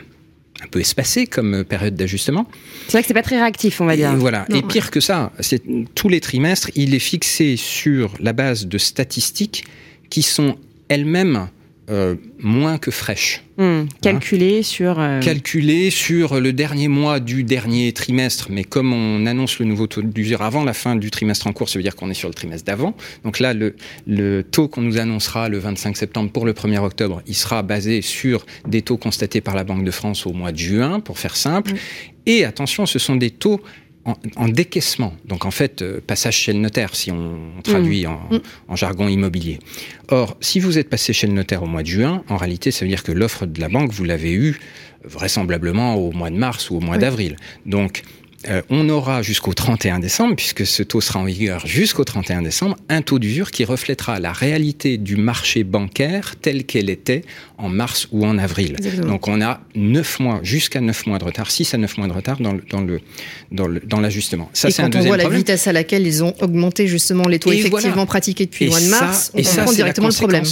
un 0.64 0.68
peu 0.68 0.80
espacé 0.80 1.26
comme 1.26 1.64
période 1.64 1.94
d'ajustement. 1.94 2.48
C'est 2.86 2.92
vrai 2.92 3.02
que 3.02 3.08
c'est 3.08 3.14
pas 3.14 3.22
très 3.22 3.36
réactif, 3.36 3.80
on 3.80 3.86
va 3.86 3.94
Et 3.94 3.98
dire. 3.98 4.14
voilà. 4.16 4.46
Non, 4.48 4.58
et 4.58 4.62
pire 4.62 4.90
que 4.90 5.00
ça, 5.00 5.32
c'est 5.40 5.62
tous 5.94 6.08
les 6.08 6.20
trimestres, 6.20 6.70
il 6.74 6.94
est 6.94 6.98
fixé 6.98 7.56
sur 7.56 8.14
la 8.20 8.32
base 8.32 8.66
de 8.66 8.78
statistiques 8.78 9.64
qui 10.10 10.22
sont 10.22 10.56
elles-mêmes 10.88 11.48
euh, 11.90 12.14
moins 12.38 12.78
que 12.78 12.90
fraîches. 12.90 13.42
Hmm, 13.56 13.84
Calculé 14.02 14.62
sur. 14.62 14.98
euh, 14.98 15.20
sur 15.90 16.40
le 16.40 16.52
dernier 16.52 16.88
mois 16.88 17.20
du 17.20 17.44
dernier 17.44 17.92
trimestre, 17.92 18.48
mais 18.50 18.64
comme 18.64 18.92
on 18.92 19.26
annonce 19.26 19.58
le 19.58 19.64
nouveau 19.66 19.86
taux 19.86 20.02
d'usure 20.02 20.42
avant 20.42 20.64
la 20.64 20.72
fin 20.72 20.96
du 20.96 21.10
trimestre 21.10 21.46
en 21.46 21.52
cours, 21.52 21.68
ça 21.68 21.78
veut 21.78 21.82
dire 21.82 21.94
qu'on 21.94 22.10
est 22.10 22.14
sur 22.14 22.28
le 22.28 22.34
trimestre 22.34 22.64
d'avant. 22.66 22.94
Donc 23.22 23.38
là, 23.38 23.54
le, 23.54 23.76
le 24.06 24.42
taux 24.42 24.66
qu'on 24.68 24.82
nous 24.82 24.98
annoncera 24.98 25.48
le 25.48 25.58
25 25.58 25.96
septembre 25.96 26.30
pour 26.32 26.46
le 26.46 26.52
1er 26.52 26.78
octobre, 26.78 27.22
il 27.26 27.34
sera 27.34 27.62
basé 27.62 28.02
sur 28.02 28.44
des 28.66 28.82
taux 28.82 28.96
constatés 28.96 29.40
par 29.40 29.54
la 29.54 29.64
Banque 29.64 29.84
de 29.84 29.90
France 29.90 30.26
au 30.26 30.32
mois 30.32 30.52
de 30.52 30.58
juin, 30.58 31.00
pour 31.00 31.18
faire 31.18 31.36
simple. 31.36 31.72
Et 32.26 32.44
attention, 32.44 32.86
ce 32.86 32.98
sont 32.98 33.16
des 33.16 33.30
taux 33.30 33.60
en, 34.04 34.14
en 34.36 34.48
décaissement. 34.48 35.14
Donc 35.24 35.44
en 35.44 35.50
fait, 35.50 35.82
euh, 35.82 36.00
passage 36.06 36.36
chez 36.36 36.52
le 36.52 36.58
notaire, 36.58 36.94
si 36.94 37.10
on 37.10 37.38
traduit 37.62 38.06
en, 38.06 38.20
Mm. 38.30 38.38
en 38.68 38.76
jargon 38.76 39.08
immobilier. 39.08 39.58
Or, 40.08 40.36
si 40.40 40.60
vous 40.60 40.78
êtes 40.78 40.88
passé 40.90 41.12
chez 41.12 41.26
le 41.26 41.32
notaire 41.32 41.62
au 41.62 41.66
mois 41.66 41.82
de 41.82 41.88
juin, 41.88 42.22
en 42.28 42.36
réalité, 42.36 42.70
ça 42.70 42.84
veut 42.84 42.88
dire 42.90 43.02
que 43.02 43.12
l'offre 43.12 43.46
de 43.46 43.60
la 43.60 43.68
banque, 43.68 43.92
vous 43.92 44.04
l'avez 44.04 44.32
eue 44.32 44.58
vraisemblablement 45.04 45.96
au 45.96 46.12
mois 46.12 46.30
de 46.30 46.36
mars 46.36 46.70
ou 46.70 46.76
au 46.76 46.80
mois 46.80 46.96
Oui. 46.96 47.00
d'avril. 47.00 47.36
Donc, 47.66 48.02
euh, 48.48 48.62
on 48.70 48.88
aura 48.88 49.22
jusqu'au 49.22 49.52
31 49.54 49.98
décembre, 49.98 50.36
puisque 50.36 50.66
ce 50.66 50.82
taux 50.82 51.00
sera 51.00 51.20
en 51.20 51.24
vigueur 51.24 51.66
jusqu'au 51.66 52.04
31 52.04 52.42
décembre, 52.42 52.76
un 52.88 53.02
taux 53.02 53.18
d'usure 53.18 53.50
qui 53.50 53.64
reflètera 53.64 54.20
la 54.20 54.32
réalité 54.32 54.98
du 54.98 55.16
marché 55.16 55.64
bancaire 55.64 56.34
tel 56.40 56.64
qu'elle 56.64 56.90
était 56.90 57.22
en 57.58 57.68
mars 57.68 58.08
ou 58.12 58.24
en 58.26 58.36
avril. 58.38 58.74
Exactement. 58.78 59.06
Donc 59.12 59.28
on 59.28 59.40
a 59.40 59.60
9 59.74 60.20
mois, 60.20 60.40
jusqu'à 60.42 60.80
9 60.80 61.06
mois 61.06 61.18
de 61.18 61.24
retard, 61.24 61.50
6 61.50 61.74
à 61.74 61.78
9 61.78 61.98
mois 61.98 62.08
de 62.08 62.12
retard 62.12 62.40
dans 62.40 62.52
le, 62.52 62.62
dans 62.70 62.80
le, 62.80 63.00
dans 63.52 63.66
le, 63.66 63.80
dans 63.80 64.00
l'ajustement. 64.00 64.50
Ça, 64.52 64.68
et 64.68 64.70
c'est 64.72 64.82
un 64.82 64.86
quand 64.86 64.88
on 64.88 64.98
deuxième 64.98 65.08
voit 65.08 65.16
la 65.16 65.22
problème. 65.24 65.40
vitesse 65.40 65.66
à 65.66 65.72
laquelle 65.72 66.06
ils 66.06 66.22
ont 66.24 66.34
augmenté 66.40 66.86
justement 66.86 67.26
les 67.28 67.38
taux 67.38 67.52
Et 67.52 67.56
effectivement 67.58 67.92
voilà. 67.92 68.06
pratiqués 68.06 68.46
depuis 68.46 68.64
Et 68.64 68.68
le 68.68 68.70
mois 68.72 68.80
de 68.80 68.84
ça- 68.86 69.00
mars, 69.00 69.30
on 69.34 69.38
et 69.38 69.42
ça, 69.42 69.50
comprend 69.50 69.66
c'est 69.66 69.70
la 69.72 69.76
directement 69.76 70.08
le 70.08 70.14
problème. 70.14 70.44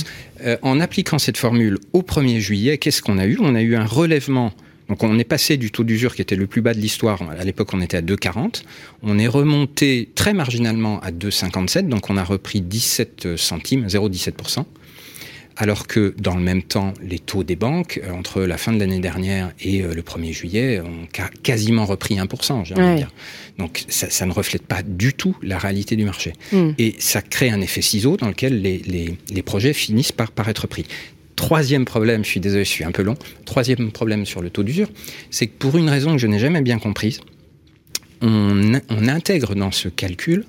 Euh, 0.45 0.57
en 0.63 0.81
appliquant 0.81 1.19
cette 1.19 1.37
formule 1.37 1.79
au 1.93 2.03
1er 2.03 2.41
juillet, 2.41 2.79
qu'est-ce 2.79 3.03
qu'on 3.03 3.19
a 3.19 3.27
eu? 3.27 3.39
On 3.41 3.55
a 3.55 3.63
eu 3.63 3.77
un 3.77 3.85
relèvement. 3.87 4.53
Donc 4.93 5.03
on 5.05 5.19
est 5.19 5.25
passé 5.25 5.57
du 5.57 5.71
taux 5.71 5.85
d'usure 5.85 6.15
qui 6.15 6.21
était 6.21 6.37
le 6.37 6.47
plus 6.47 6.61
bas 6.61 6.75
de 6.75 6.79
l'histoire. 6.79 7.23
À 7.23 7.45
l'époque, 7.45 7.71
on 7.73 7.81
était 7.81 7.97
à 7.97 8.03
2,40. 8.03 8.63
On 9.03 9.19
est 9.19 9.27
remonté 9.27 10.11
très 10.15 10.35
marginalement 10.35 11.01
à 11.01 11.11
2,57. 11.11 11.89
Donc 11.89 12.11
on 12.11 12.19
a 12.19 12.23
repris 12.25 12.61
17 12.61 13.37
centimes, 13.39 13.87
0,17%. 13.87 14.67
Alors 15.57 15.87
que 15.87 16.15
dans 16.19 16.35
le 16.35 16.43
même 16.43 16.63
temps, 16.63 16.93
les 17.03 17.19
taux 17.19 17.43
des 17.43 17.57
banques, 17.57 18.03
euh, 18.05 18.13
entre 18.13 18.43
la 18.43 18.59
fin 18.59 18.75
de 18.75 18.79
l'année 18.79 19.01
dernière 19.01 19.53
et 19.63 19.83
euh, 19.83 19.95
le 19.95 20.03
1er 20.03 20.33
juillet, 20.33 20.81
ont 20.81 21.07
quasiment 21.43 21.87
repris 21.87 22.17
1%, 22.17 22.67
j'ai 22.67 22.75
envie 22.75 22.83
Ouais. 22.83 22.93
de 22.93 22.97
dire. 22.99 23.11
Donc 23.59 23.85
ça, 23.89 24.11
ça 24.11 24.27
ne 24.27 24.33
reflète 24.33 24.67
pas 24.67 24.83
du 24.83 25.15
tout 25.15 25.35
la 25.43 25.57
réalité 25.57 25.97
du 25.97 26.05
marché. 26.05 26.35
Hmm. 26.53 26.73
Et 26.77 26.97
ça 26.99 27.23
crée 27.23 27.49
un 27.49 27.63
effet 27.63 27.81
ciseau 27.81 28.19
dans 28.19 28.29
lequel 28.29 28.61
les, 28.61 28.77
les, 28.79 29.17
les 29.31 29.43
projets 29.43 29.73
finissent 29.73 30.13
par, 30.13 30.33
par 30.33 30.51
être 30.51 30.67
pris. 30.67 30.85
Troisième 31.47 31.85
problème, 31.85 32.25
je 32.25 32.31
suis 32.31 32.41
désolé, 32.41 32.65
je 32.65 32.71
suis 32.71 32.85
un 32.85 32.93
peu 32.93 33.03
long. 33.03 33.17
Troisième 33.45 33.91
problème 33.91 34.25
sur 34.27 34.41
le 34.43 34.49
taux 34.51 34.63
d'usure, 34.63 34.89
c'est 35.31 35.49
que 35.49 35.57
pour 35.59 35.77
une 35.77 35.89
raison 35.91 36.13
que 36.13 36.19
je 36.19 36.27
n'ai 36.29 36.39
jamais 36.39 36.63
bien 36.63 36.79
comprise, 36.79 37.21
on, 38.21 38.81
on 38.89 39.09
intègre 39.09 39.55
dans 39.55 39.73
ce 39.73 39.89
calcul 39.89 40.45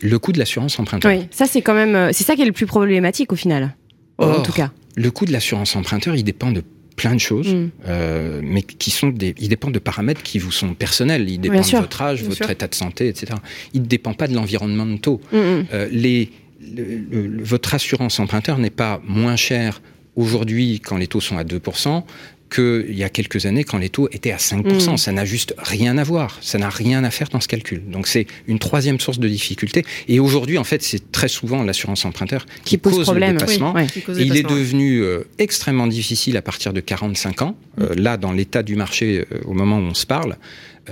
le 0.00 0.18
coût 0.18 0.32
de 0.32 0.38
l'assurance 0.38 0.78
emprunteur. 0.78 1.12
Oui, 1.12 1.26
ça 1.30 1.46
c'est 1.46 1.60
quand 1.62 1.74
même. 1.74 1.94
euh, 1.94 2.10
C'est 2.12 2.24
ça 2.24 2.34
qui 2.34 2.42
est 2.42 2.46
le 2.46 2.52
plus 2.52 2.66
problématique 2.66 3.32
au 3.32 3.36
final. 3.36 3.74
en 4.18 4.42
tout 4.42 4.52
cas. 4.52 4.72
Le 4.96 5.10
coût 5.10 5.26
de 5.26 5.32
l'assurance 5.32 5.76
emprunteur, 5.76 6.14
il 6.16 6.24
dépend 6.24 6.50
de 6.50 6.62
plein 6.96 7.14
de 7.14 7.20
choses, 7.20 7.54
Mm. 7.54 7.68
euh, 7.86 8.40
mais 8.42 8.62
qui 8.62 8.90
sont 8.90 9.08
des, 9.10 9.34
il 9.38 9.50
dépend 9.50 9.70
de 9.70 9.78
paramètres 9.78 10.22
qui 10.22 10.38
vous 10.38 10.50
sont 10.50 10.72
personnels. 10.72 11.28
Il 11.28 11.38
dépend 11.40 11.60
de 11.60 11.76
votre 11.76 12.00
âge, 12.00 12.22
votre 12.24 12.36
sûr. 12.36 12.50
état 12.50 12.68
de 12.68 12.74
santé, 12.74 13.08
etc. 13.08 13.34
Il 13.74 13.82
ne 13.82 13.86
dépend 13.86 14.14
pas 14.14 14.28
de 14.28 14.34
l'environnement 14.34 14.86
de 14.86 14.96
taux. 14.96 15.20
Hmm, 15.30 15.36
hmm. 15.36 15.64
Euh, 15.74 15.88
les, 15.92 16.30
le- 16.74 17.26
le- 17.26 17.44
votre 17.44 17.74
assurance 17.74 18.18
emprunteur 18.18 18.56
n'est 18.58 18.70
pas 18.70 19.02
moins 19.06 19.36
chère 19.36 19.82
aujourd'hui 20.16 20.80
quand 20.80 20.96
les 20.96 21.06
taux 21.06 21.20
sont 21.20 21.38
à 21.38 21.44
2% 21.44 22.02
qu'il 22.50 22.96
y 22.96 23.02
a 23.02 23.08
quelques 23.08 23.46
années 23.46 23.64
quand 23.64 23.78
les 23.78 23.88
taux 23.88 24.08
étaient 24.12 24.32
à 24.32 24.36
5%. 24.36 24.92
Mm. 24.92 24.96
Ça 24.96 25.12
n'a 25.12 25.24
juste 25.24 25.54
rien 25.58 25.98
à 25.98 26.04
voir. 26.04 26.38
Ça 26.40 26.58
n'a 26.58 26.70
rien 26.70 27.02
à 27.04 27.10
faire 27.10 27.28
dans 27.28 27.40
ce 27.40 27.48
calcul. 27.48 27.82
Donc 27.90 28.06
c'est 28.06 28.26
une 28.46 28.58
troisième 28.58 29.00
source 29.00 29.18
de 29.18 29.28
difficulté. 29.28 29.84
Et 30.08 30.20
aujourd'hui, 30.20 30.58
en 30.58 30.64
fait, 30.64 30.82
c'est 30.82 31.10
très 31.12 31.28
souvent 31.28 31.62
l'assurance 31.62 32.04
emprunteur 32.04 32.46
qui, 32.64 32.70
Qui 32.70 32.78
pose 32.78 33.02
problème. 33.02 33.34
le 33.34 33.38
dépassement. 33.38 33.72
Oui, 33.74 33.82
ouais. 33.82 33.86
Qui 33.88 34.02
cause 34.02 34.18
Et 34.18 34.24
des 34.24 34.28
il 34.28 34.36
est 34.36 34.48
devenu 34.48 35.02
euh, 35.02 35.24
extrêmement 35.38 35.86
difficile 35.86 36.36
à 36.36 36.42
partir 36.42 36.72
de 36.72 36.80
45 36.80 37.42
ans. 37.42 37.56
Euh, 37.80 37.94
là, 37.96 38.16
dans 38.16 38.32
l'état 38.32 38.62
du 38.62 38.76
marché, 38.76 39.24
euh, 39.32 39.38
au 39.44 39.52
moment 39.52 39.78
où 39.78 39.82
on 39.82 39.94
se 39.94 40.06
parle, 40.06 40.36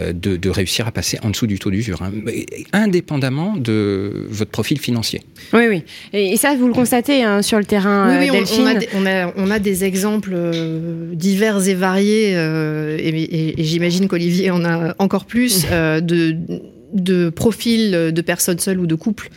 de, 0.00 0.36
de, 0.36 0.50
réussir 0.50 0.86
à 0.86 0.92
passer 0.92 1.18
en 1.22 1.30
dessous 1.30 1.46
du 1.46 1.58
taux 1.58 1.70
d'usure, 1.70 2.02
hein, 2.02 2.12
indépendamment 2.72 3.56
de 3.56 4.26
votre 4.28 4.50
profil 4.50 4.78
financier. 4.80 5.20
Oui, 5.52 5.66
oui. 5.68 5.82
Et, 6.12 6.36
ça, 6.36 6.54
vous 6.56 6.66
le 6.66 6.72
constatez 6.72 7.22
hein, 7.22 7.42
sur 7.42 7.58
le 7.58 7.64
terrain, 7.64 8.18
oui, 8.18 8.28
oui, 8.30 8.38
Delphine. 8.38 8.62
On, 8.62 8.66
a 8.66 8.74
des, 8.74 8.88
on, 8.94 9.06
a, 9.06 9.32
on, 9.36 9.50
a 9.50 9.58
des 9.58 9.84
exemples 9.84 10.32
euh, 10.34 11.14
divers 11.14 11.68
et 11.68 11.74
variés, 11.74 12.32
euh, 12.34 12.96
et, 12.98 13.08
et, 13.08 13.60
et 13.60 13.64
j'imagine 13.64 14.08
qu'Olivier 14.08 14.50
en 14.50 14.64
a 14.64 14.94
encore 14.98 15.26
plus, 15.26 15.66
euh, 15.70 16.00
de 16.00 16.36
de 16.94 17.28
profils 17.28 17.90
de 17.90 18.20
personnes 18.22 18.58
seules 18.58 18.78
ou 18.78 18.86
de 18.86 18.94
couples 18.94 19.30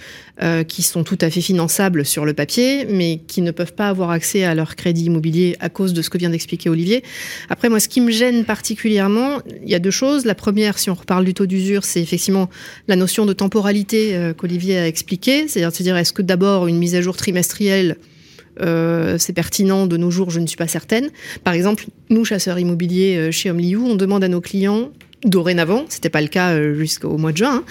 euh, 0.43 0.63
qui 0.63 0.83
sont 0.83 1.03
tout 1.03 1.17
à 1.21 1.31
fait 1.31 1.41
finançables 1.41 2.05
sur 2.05 2.23
le 2.23 2.33
papier, 2.33 2.85
mais 2.85 3.19
qui 3.27 3.41
ne 3.41 3.49
peuvent 3.49 3.73
pas 3.73 3.89
avoir 3.89 4.11
accès 4.11 4.43
à 4.43 4.53
leur 4.53 4.75
crédit 4.75 5.05
immobilier 5.05 5.55
à 5.59 5.69
cause 5.69 5.93
de 5.93 6.03
ce 6.03 6.11
que 6.11 6.19
vient 6.19 6.29
d'expliquer 6.29 6.69
Olivier. 6.69 7.03
Après, 7.49 7.69
moi, 7.69 7.79
ce 7.79 7.89
qui 7.89 8.01
me 8.01 8.11
gêne 8.11 8.45
particulièrement, 8.45 9.39
il 9.63 9.69
y 9.69 9.73
a 9.73 9.79
deux 9.79 9.91
choses. 9.91 10.25
La 10.25 10.35
première, 10.35 10.77
si 10.77 10.91
on 10.91 10.93
reparle 10.93 11.25
du 11.25 11.33
taux 11.33 11.47
d'usure, 11.47 11.83
c'est 11.83 12.01
effectivement 12.01 12.49
la 12.87 12.95
notion 12.95 13.25
de 13.25 13.33
temporalité 13.33 14.15
euh, 14.15 14.33
qu'Olivier 14.33 14.77
a 14.77 14.87
expliqué, 14.87 15.47
c'est-à-dire 15.47 15.75
se 15.75 15.81
dire 15.81 15.97
est-ce 15.97 16.13
que 16.13 16.21
d'abord 16.21 16.67
une 16.67 16.77
mise 16.77 16.93
à 16.93 17.01
jour 17.01 17.17
trimestrielle 17.17 17.97
euh, 18.59 19.17
c'est 19.19 19.33
pertinent 19.33 19.85
de 19.85 19.97
nos 19.97 20.09
jours, 20.09 20.31
je 20.31 20.39
ne 20.39 20.47
suis 20.47 20.57
pas 20.57 20.67
certaine. 20.67 21.09
Par 21.43 21.53
exemple, 21.53 21.85
nous, 22.09 22.25
chasseurs 22.25 22.57
immobiliers 22.57 23.17
euh, 23.17 23.31
chez 23.31 23.51
Omliu, 23.51 23.77
on 23.77 23.95
demande 23.95 24.23
à 24.23 24.27
nos 24.27 24.41
clients 24.41 24.89
dorénavant, 25.23 25.85
c'était 25.89 26.09
pas 26.09 26.21
le 26.21 26.27
cas 26.27 26.51
euh, 26.51 26.75
jusqu'au 26.75 27.17
mois 27.17 27.31
de 27.31 27.37
juin, 27.37 27.63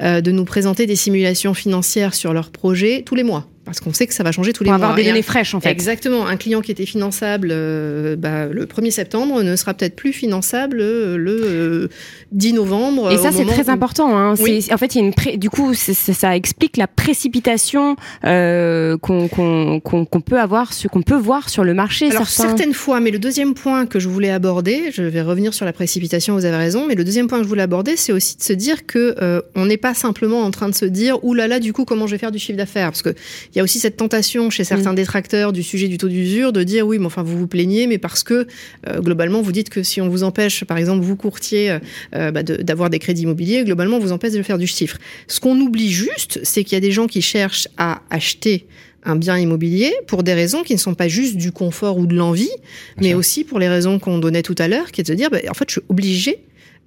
hein, 0.00 0.20
de 0.20 0.30
nous 0.30 0.44
présenter 0.44 0.86
des 0.86 0.96
simulations 0.96 1.54
financières 1.54 2.14
sur 2.14 2.32
leurs 2.32 2.50
projets 2.50 3.02
tous 3.04 3.14
les 3.14 3.24
mois 3.24 3.46
parce 3.64 3.80
qu'on 3.80 3.92
sait 3.92 4.06
que 4.06 4.14
ça 4.14 4.22
va 4.22 4.32
changer 4.32 4.52
tous 4.52 4.64
les 4.64 4.70
mois. 4.70 4.76
avoir 4.76 4.94
des 4.94 5.04
données 5.04 5.22
fraîches, 5.22 5.54
en 5.54 5.60
fait. 5.60 5.70
Exactement. 5.70 6.26
Un 6.26 6.36
client 6.36 6.60
qui 6.60 6.70
était 6.70 6.86
finançable 6.86 7.48
euh, 7.52 8.16
bah, 8.16 8.46
le 8.46 8.66
1er 8.66 8.90
septembre 8.90 9.42
ne 9.42 9.56
sera 9.56 9.74
peut-être 9.74 9.96
plus 9.96 10.12
finançable 10.12 10.78
le 10.78 11.40
euh, 11.44 11.88
10 12.32 12.54
novembre. 12.54 13.10
Et 13.12 13.18
ça, 13.18 13.32
c'est 13.32 13.44
très 13.44 13.68
où... 13.68 13.72
important. 13.72 14.16
Hein. 14.16 14.34
Oui. 14.40 14.66
En 14.72 14.76
fait, 14.76 14.94
il 14.94 14.98
y 14.98 15.00
a 15.02 15.06
une 15.06 15.14
pré... 15.14 15.36
du 15.36 15.50
coup, 15.50 15.74
ça 15.74 16.36
explique 16.36 16.76
la 16.76 16.86
précipitation 16.86 17.96
euh, 18.24 18.98
qu'on 18.98 19.28
qu 19.28 20.06
qu 20.06 20.20
peut 20.20 20.40
avoir, 20.40 20.70
qu'on 20.90 21.02
peut 21.02 21.16
voir 21.16 21.48
sur 21.48 21.64
le 21.64 21.74
marché. 21.74 22.10
Alors, 22.10 22.26
certains... 22.26 22.50
certaines 22.50 22.74
fois, 22.74 23.00
mais 23.00 23.10
le 23.10 23.18
deuxième 23.18 23.54
point 23.54 23.86
que 23.86 23.98
je 23.98 24.08
voulais 24.08 24.30
aborder, 24.30 24.90
je 24.92 25.02
vais 25.02 25.22
revenir 25.22 25.54
sur 25.54 25.64
la 25.64 25.72
précipitation, 25.72 26.34
vous 26.34 26.44
avez 26.44 26.56
raison, 26.56 26.86
mais 26.86 26.94
le 26.94 27.04
deuxième 27.04 27.28
point 27.28 27.38
que 27.38 27.44
je 27.44 27.48
voulais 27.48 27.62
aborder, 27.62 27.96
c'est 27.96 28.12
aussi 28.12 28.36
de 28.36 28.42
se 28.42 28.52
dire 28.52 28.86
que 28.86 29.14
euh, 29.20 29.40
on 29.54 29.66
n'est 29.66 29.76
pas 29.76 29.94
simplement 29.94 30.40
en 30.42 30.50
train 30.50 30.68
de 30.68 30.74
se 30.74 30.84
dire, 30.84 31.22
oulala, 31.24 31.48
là 31.48 31.54
là, 31.54 31.60
du 31.60 31.72
coup, 31.72 31.84
comment 31.84 32.06
je 32.06 32.12
vais 32.12 32.18
faire 32.18 32.32
du 32.32 32.38
chiffre 32.38 32.56
d'affaires? 32.56 32.90
Parce 32.90 33.02
que 33.02 33.14
il 33.54 33.58
y 33.58 33.60
a 33.60 33.64
aussi 33.64 33.78
cette 33.78 33.96
tentation 33.96 34.50
chez 34.50 34.64
certains 34.64 34.92
mmh. 34.92 34.96
détracteurs 34.96 35.52
du 35.52 35.62
sujet 35.62 35.88
du 35.88 35.98
taux 35.98 36.08
d'usure 36.08 36.52
de 36.52 36.62
dire 36.62 36.86
oui, 36.86 36.98
mais 36.98 37.06
enfin 37.06 37.22
vous 37.22 37.38
vous 37.38 37.46
plaignez, 37.46 37.86
mais 37.86 37.98
parce 37.98 38.22
que 38.22 38.46
euh, 38.88 39.00
globalement 39.00 39.42
vous 39.42 39.52
dites 39.52 39.70
que 39.70 39.82
si 39.82 40.00
on 40.00 40.08
vous 40.08 40.24
empêche, 40.24 40.64
par 40.64 40.78
exemple 40.78 41.04
vous 41.04 41.16
courtier, 41.16 41.78
euh, 42.14 42.30
bah, 42.30 42.42
d'avoir 42.42 42.90
de, 42.90 42.94
des 42.94 42.98
crédits 42.98 43.22
immobiliers, 43.22 43.64
globalement 43.64 43.96
on 43.96 44.00
vous 44.00 44.12
empêche 44.12 44.32
de 44.32 44.42
faire 44.42 44.58
du 44.58 44.66
chiffre. 44.66 44.98
Ce 45.28 45.40
qu'on 45.40 45.58
oublie 45.60 45.90
juste, 45.90 46.40
c'est 46.42 46.64
qu'il 46.64 46.74
y 46.74 46.78
a 46.78 46.80
des 46.80 46.92
gens 46.92 47.06
qui 47.06 47.22
cherchent 47.22 47.68
à 47.76 48.02
acheter 48.10 48.66
un 49.04 49.16
bien 49.16 49.38
immobilier 49.38 49.92
pour 50.06 50.22
des 50.22 50.34
raisons 50.34 50.62
qui 50.62 50.74
ne 50.74 50.78
sont 50.78 50.94
pas 50.94 51.08
juste 51.08 51.36
du 51.36 51.52
confort 51.52 51.98
ou 51.98 52.06
de 52.06 52.14
l'envie, 52.14 52.50
mais 53.00 53.14
aussi 53.14 53.44
pour 53.44 53.58
les 53.58 53.68
raisons 53.68 53.98
qu'on 53.98 54.18
donnait 54.18 54.42
tout 54.42 54.54
à 54.58 54.68
l'heure, 54.68 54.90
qui 54.92 55.00
est 55.00 55.04
de 55.04 55.08
se 55.08 55.12
dire, 55.12 55.30
bah, 55.30 55.38
en 55.48 55.54
fait, 55.54 55.68
je 55.68 55.74
suis 55.74 55.82
obligé 55.88 56.38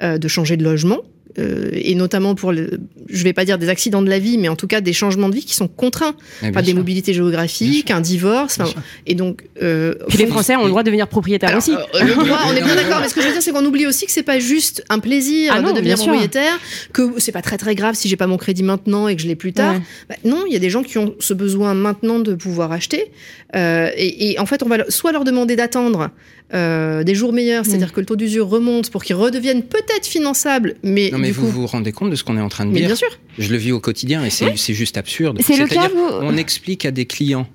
euh, 0.04 0.18
de 0.18 0.28
changer 0.28 0.58
de 0.58 0.64
logement, 0.64 1.02
euh, 1.40 1.70
et 1.74 1.94
notamment 1.96 2.34
pour, 2.34 2.52
le, 2.52 2.80
je 3.10 3.24
vais 3.24 3.34
pas 3.34 3.46
dire 3.46 3.58
des 3.58 3.70
accidents 3.70 4.02
de 4.02 4.10
la 4.10 4.20
vie, 4.20 4.38
mais 4.38 4.50
en 4.50 4.56
tout 4.56 4.68
cas 4.68 4.82
des 4.82 4.94
changements 4.94 5.30
de 5.30 5.36
vie 5.36 5.46
qui 5.46 5.54
sont 5.54 5.68
contraints, 5.68 6.16
enfin, 6.44 6.62
des 6.62 6.74
mobilités 6.74 7.14
géographiques, 7.14 7.92
un 7.92 8.02
divorce, 8.02 8.60
et 9.06 9.14
donc. 9.14 9.44
Euh, 9.62 9.94
Puis 10.10 10.18
les 10.18 10.28
Français 10.28 10.56
ont 10.56 10.64
le 10.64 10.70
droit 10.70 10.82
de 10.82 10.88
devenir 10.88 11.08
propriétaires 11.08 11.50
Alors, 11.50 11.60
aussi. 11.60 11.74
Euh, 11.74 12.04
le 12.04 12.14
droit, 12.14 12.40
on 12.48 12.56
est 12.56 12.64
bien 12.64 12.76
d'accord. 12.76 13.00
Mais 13.02 13.10
ce 13.10 13.14
que 13.14 13.22
je 13.22 13.28
veux 13.28 13.34
dire, 13.34 13.42
c'est 13.42 13.52
qu'on 13.52 13.66
oublie 13.66 13.86
aussi 13.86 14.06
que 14.06 14.12
c'est 14.12 14.24
pas 14.24 14.40
juste 14.40 14.84
un 14.90 15.00
plaisir 15.00 15.54
ah 15.56 15.62
non, 15.62 15.72
de 15.72 15.76
devenir 15.76 15.98
propriétaire, 15.98 16.60
que 16.94 17.14
c'est 17.18 17.32
pas 17.32 17.42
très 17.42 17.58
très 17.58 17.76
grave 17.76 17.96
si 17.96 18.10
j'ai 18.10 18.18
pas 18.18 18.28
mon 18.28 18.38
crédit 18.38 18.64
maintenant 18.64 19.08
et 19.08 19.16
que 19.16 19.22
je 19.22 19.28
l'ai 19.28 19.36
plus 19.36 19.54
tard. 19.54 19.76
Ouais. 19.76 19.82
Bah, 20.10 20.16
non, 20.24 20.44
il 20.48 20.54
y 20.54 20.56
a 20.56 20.60
des 20.60 20.70
gens 20.70 20.84
qui 20.84 20.98
ont 20.98 21.14
ce 21.20 21.34
besoin 21.34 21.74
maintenant 21.74 22.20
de 22.20 22.34
pouvoir 22.34 22.72
acheter, 22.72 23.12
euh, 23.56 23.90
et, 23.96 24.32
et, 24.32 24.40
en 24.40 24.46
fait, 24.46 24.64
on 24.64 24.70
va 24.70 24.90
soit 24.90 25.12
leur 25.12 25.24
demander 25.24 25.56
d'attendre. 25.56 26.10
Euh, 26.54 27.04
des 27.04 27.14
jours 27.14 27.34
meilleurs, 27.34 27.66
c'est-à-dire 27.66 27.90
mmh. 27.90 27.92
que 27.92 28.00
le 28.00 28.06
taux 28.06 28.16
d'usure 28.16 28.48
remonte 28.48 28.90
pour 28.90 29.04
qu'ils 29.04 29.18
redeviennent 29.18 29.64
peut-être 29.64 30.06
finançables, 30.06 30.76
mais 30.82 31.10
non 31.12 31.18
mais 31.18 31.27
du 31.28 31.34
vous 31.34 31.48
coup... 31.48 31.52
vous 31.52 31.68
rendez 31.68 31.92
compte 31.92 32.10
de 32.10 32.16
ce 32.16 32.24
qu'on 32.24 32.38
est 32.38 32.42
en 32.42 32.50
train 32.50 32.66
de 32.66 32.72
mais 32.72 32.80
dire 32.80 32.88
bien 32.90 32.96
sûr. 32.96 33.10
Je 33.38 33.52
le 33.52 33.58
vis 33.58 33.72
au 33.72 33.80
quotidien 33.80 34.26
et 34.26 34.30
c'est 34.30 34.74
juste 34.74 34.98
absurde. 34.98 35.40
C'est 35.42 35.58
le 35.58 35.68
cas, 35.68 35.90
on 36.22 36.36
explique 36.38 36.86
à 36.86 36.92
des 36.92 37.06
clients 37.06 37.48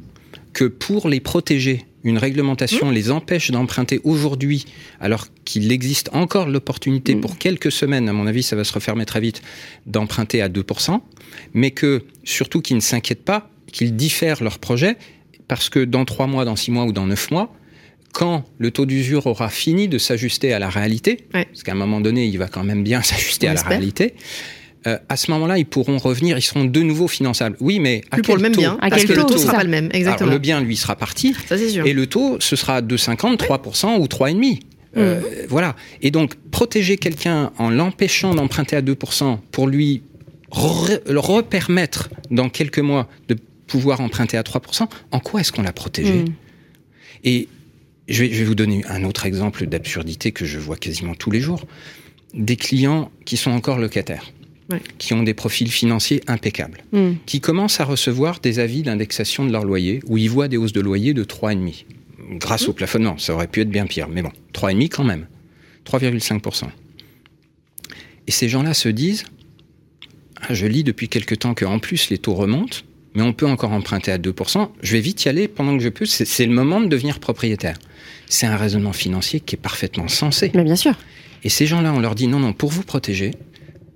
que 0.53 0.65
pour 0.65 1.09
les 1.09 1.21
protéger, 1.21 1.85
une 2.05 2.19
réglementation 2.19 2.91
Mmh. 2.91 2.95
les 2.95 3.11
empêche 3.11 3.51
d'emprunter 3.51 4.01
aujourd'hui, 4.05 4.67
alors 5.01 5.27
qu'il 5.45 5.71
existe 5.73 6.11
encore 6.13 6.49
l'opportunité 6.49 7.15
Mmh. 7.15 7.21
pour 7.21 7.39
quelques 7.39 7.73
semaines, 7.73 8.09
à 8.09 8.13
mon 8.13 8.27
avis, 8.27 8.43
ça 8.43 8.57
va 8.57 8.65
se 8.65 8.73
refermer 8.73 9.07
très 9.07 9.21
vite, 9.21 9.41
d'emprunter 9.87 10.43
à 10.43 10.49
2%, 10.49 11.01
mais 11.55 11.71
que 11.71 12.03
surtout 12.25 12.61
qu'ils 12.61 12.77
ne 12.77 12.83
s'inquiètent 12.83 13.25
pas, 13.25 13.51
qu'ils 13.73 13.95
diffèrent 13.97 14.43
leur 14.43 14.59
projet, 14.59 14.97
parce 15.49 15.69
que 15.69 15.81
dans 15.85 16.05
3 16.05 16.27
mois, 16.27 16.45
dans 16.45 16.57
6 16.57 16.71
mois 16.71 16.85
ou 16.85 16.93
dans 16.93 17.07
9 17.07 17.31
mois, 17.31 17.55
quand 18.13 18.45
le 18.59 18.71
taux 18.71 18.87
d'usure 18.87 19.27
aura 19.27 19.49
fini 19.49 19.89
de 19.89 19.99
s'ajuster 19.99 20.53
à 20.53 20.59
la 20.59 20.69
réalité, 20.69 21.25
Ouais. 21.35 21.47
parce 21.47 21.63
qu'à 21.63 21.73
un 21.73 21.77
moment 21.77 22.01
donné, 22.01 22.27
il 22.27 22.39
va 22.39 22.49
quand 22.49 22.63
même 22.65 22.83
bien 22.85 23.03
s'ajuster 23.11 23.49
à 23.49 23.55
la 23.55 23.63
réalité, 23.63 24.15
euh, 24.87 24.99
à 25.09 25.17
ce 25.17 25.31
moment-là, 25.31 25.59
ils 25.59 25.65
pourront 25.67 25.97
revenir, 25.99 26.37
ils 26.37 26.43
seront 26.43 26.65
de 26.65 26.81
nouveau 26.83 27.07
finançables. 27.09 27.57
Oui, 27.61 27.79
mais 27.79 28.03
à 28.11 28.17
Plus 28.17 28.23
pour 28.23 28.35
quel 28.35 28.37
le 28.37 28.43
même 28.43 28.53
taux 28.53 28.61
bien, 28.61 28.79
À 28.81 28.91
parce 28.91 29.05
quel 29.05 29.15
que 29.17 29.21
le 29.21 29.27
taux, 29.27 29.39
sera 29.39 29.53
pas 29.55 29.65
le 29.65 29.71
même, 29.71 29.85
Alors, 29.87 29.97
exactement. 29.97 30.31
le 30.33 30.39
bien, 30.39 30.61
lui, 30.61 30.77
sera 30.77 30.97
parti, 30.97 31.35
Ça 31.49 31.57
c'est 31.57 31.69
sûr. 31.69 31.87
et 31.87 31.93
le 31.93 32.07
taux, 32.07 32.37
ce 32.41 32.57
sera 32.57 32.81
2,50, 32.83 33.37
3% 33.39 33.99
ou 34.01 34.07
3,5%. 34.07 34.59
Euh, 34.99 35.21
Voilà. 35.49 35.75
Et 36.03 36.11
donc, 36.11 36.35
protéger 36.51 36.97
quelqu'un 36.99 37.53
en 37.59 37.71
l'empêchant 37.71 38.35
d'emprunter 38.35 38.77
à 38.77 38.83
2% 38.83 39.39
pour 39.53 39.67
lui 39.69 40.03
re- 40.51 41.01
le 41.11 41.19
repermettre 41.19 42.11
dans 42.31 42.49
quelques 42.51 42.81
mois 42.81 43.09
de 43.29 43.37
pouvoir 43.69 44.01
emprunter 44.03 44.37
à 44.37 44.43
3%, 44.43 44.87
en 45.13 45.19
quoi 45.21 45.41
est-ce 45.41 45.51
qu'on 45.53 45.63
l'a 45.63 45.73
protégé? 45.73 46.13
Mm. 46.13 46.25
Et 47.25 47.49
je 48.13 48.23
vais, 48.25 48.33
je 48.33 48.39
vais 48.39 48.45
vous 48.45 48.55
donner 48.55 48.85
un 48.87 49.05
autre 49.05 49.27
exemple 49.27 49.67
d'absurdité 49.67 50.31
que 50.33 50.45
je 50.45 50.59
vois 50.59 50.77
quasiment 50.77 51.15
tous 51.15 51.31
les 51.31 51.41
jours. 51.41 51.65
Des 52.35 52.57
clients 52.57 53.11
qui 53.25 53.37
sont 53.37 53.51
encore 53.51 53.79
locataires, 53.79 54.33
Ouais. 54.71 54.81
qui 54.99 55.13
ont 55.13 55.23
des 55.25 55.35
profils 55.35 55.71
financiers 55.71 56.23
impeccables, 56.29 56.85
Mm. 56.93 57.13
qui 57.27 57.41
commencent 57.41 57.81
à 57.81 57.85
recevoir 57.85 58.39
des 58.41 58.59
avis 58.61 58.83
d'indexation 58.83 59.45
de 59.45 59.51
leur 59.53 59.65
loyer, 59.65 60.01
où 60.07 60.17
ils 60.17 60.31
voient 60.31 60.49
des 60.49 60.57
hausses 60.57 60.73
de 60.73 60.81
loyer 60.81 61.13
de 61.15 61.25
3,5. 61.25 61.85
Grâce 62.39 62.69
au 62.69 62.73
plafonnement, 62.73 63.19
ça 63.19 63.35
aurait 63.35 63.49
pu 63.49 63.61
être 63.61 63.69
bien 63.71 63.87
pire, 63.87 64.09
mais 64.09 64.23
bon, 64.23 64.31
3,5 64.55 64.89
quand 64.89 65.05
même. 65.05 65.27
3,5%. 65.85 66.71
Et 68.27 68.31
ces 68.31 68.49
gens-là 68.49 68.73
se 68.73 68.89
disent, 68.89 69.25
ah, 70.41 70.55
je 70.55 70.67
lis 70.67 70.85
depuis 70.85 71.09
quelque 71.09 71.35
temps 71.35 71.55
qu'en 71.55 71.79
plus 71.79 72.09
les 72.11 72.19
taux 72.19 72.35
remontent, 72.35 72.79
mais 73.15 73.23
on 73.23 73.33
peut 73.33 73.47
encore 73.47 73.73
emprunter 73.73 74.11
à 74.13 74.19
2%, 74.19 74.69
je 74.83 74.93
vais 74.93 75.01
vite 75.01 75.25
y 75.25 75.29
aller 75.29 75.49
pendant 75.49 75.77
que 75.77 75.83
je 75.83 75.89
peux, 75.89 76.05
c'est 76.07 76.47
le 76.47 76.53
moment 76.53 76.81
de 76.81 76.87
devenir 76.87 77.19
propriétaire. 77.21 77.77
C'est 78.29 78.47
un 78.47 78.57
raisonnement 78.57 78.93
financier 78.93 79.41
qui 79.41 79.57
est 79.57 79.59
parfaitement 79.59 80.09
sensé. 80.09 80.51
Mais 80.55 80.65
bien 80.65 80.77
sûr. 80.77 80.95
Et 81.45 81.49
ces 81.51 81.67
gens-là, 81.67 81.93
on 81.93 82.01
leur 82.01 82.15
dit, 82.15 82.29
non, 82.29 82.39
non, 82.39 82.53
pour 82.53 82.71
vous 82.71 82.83
protéger, 82.83 83.33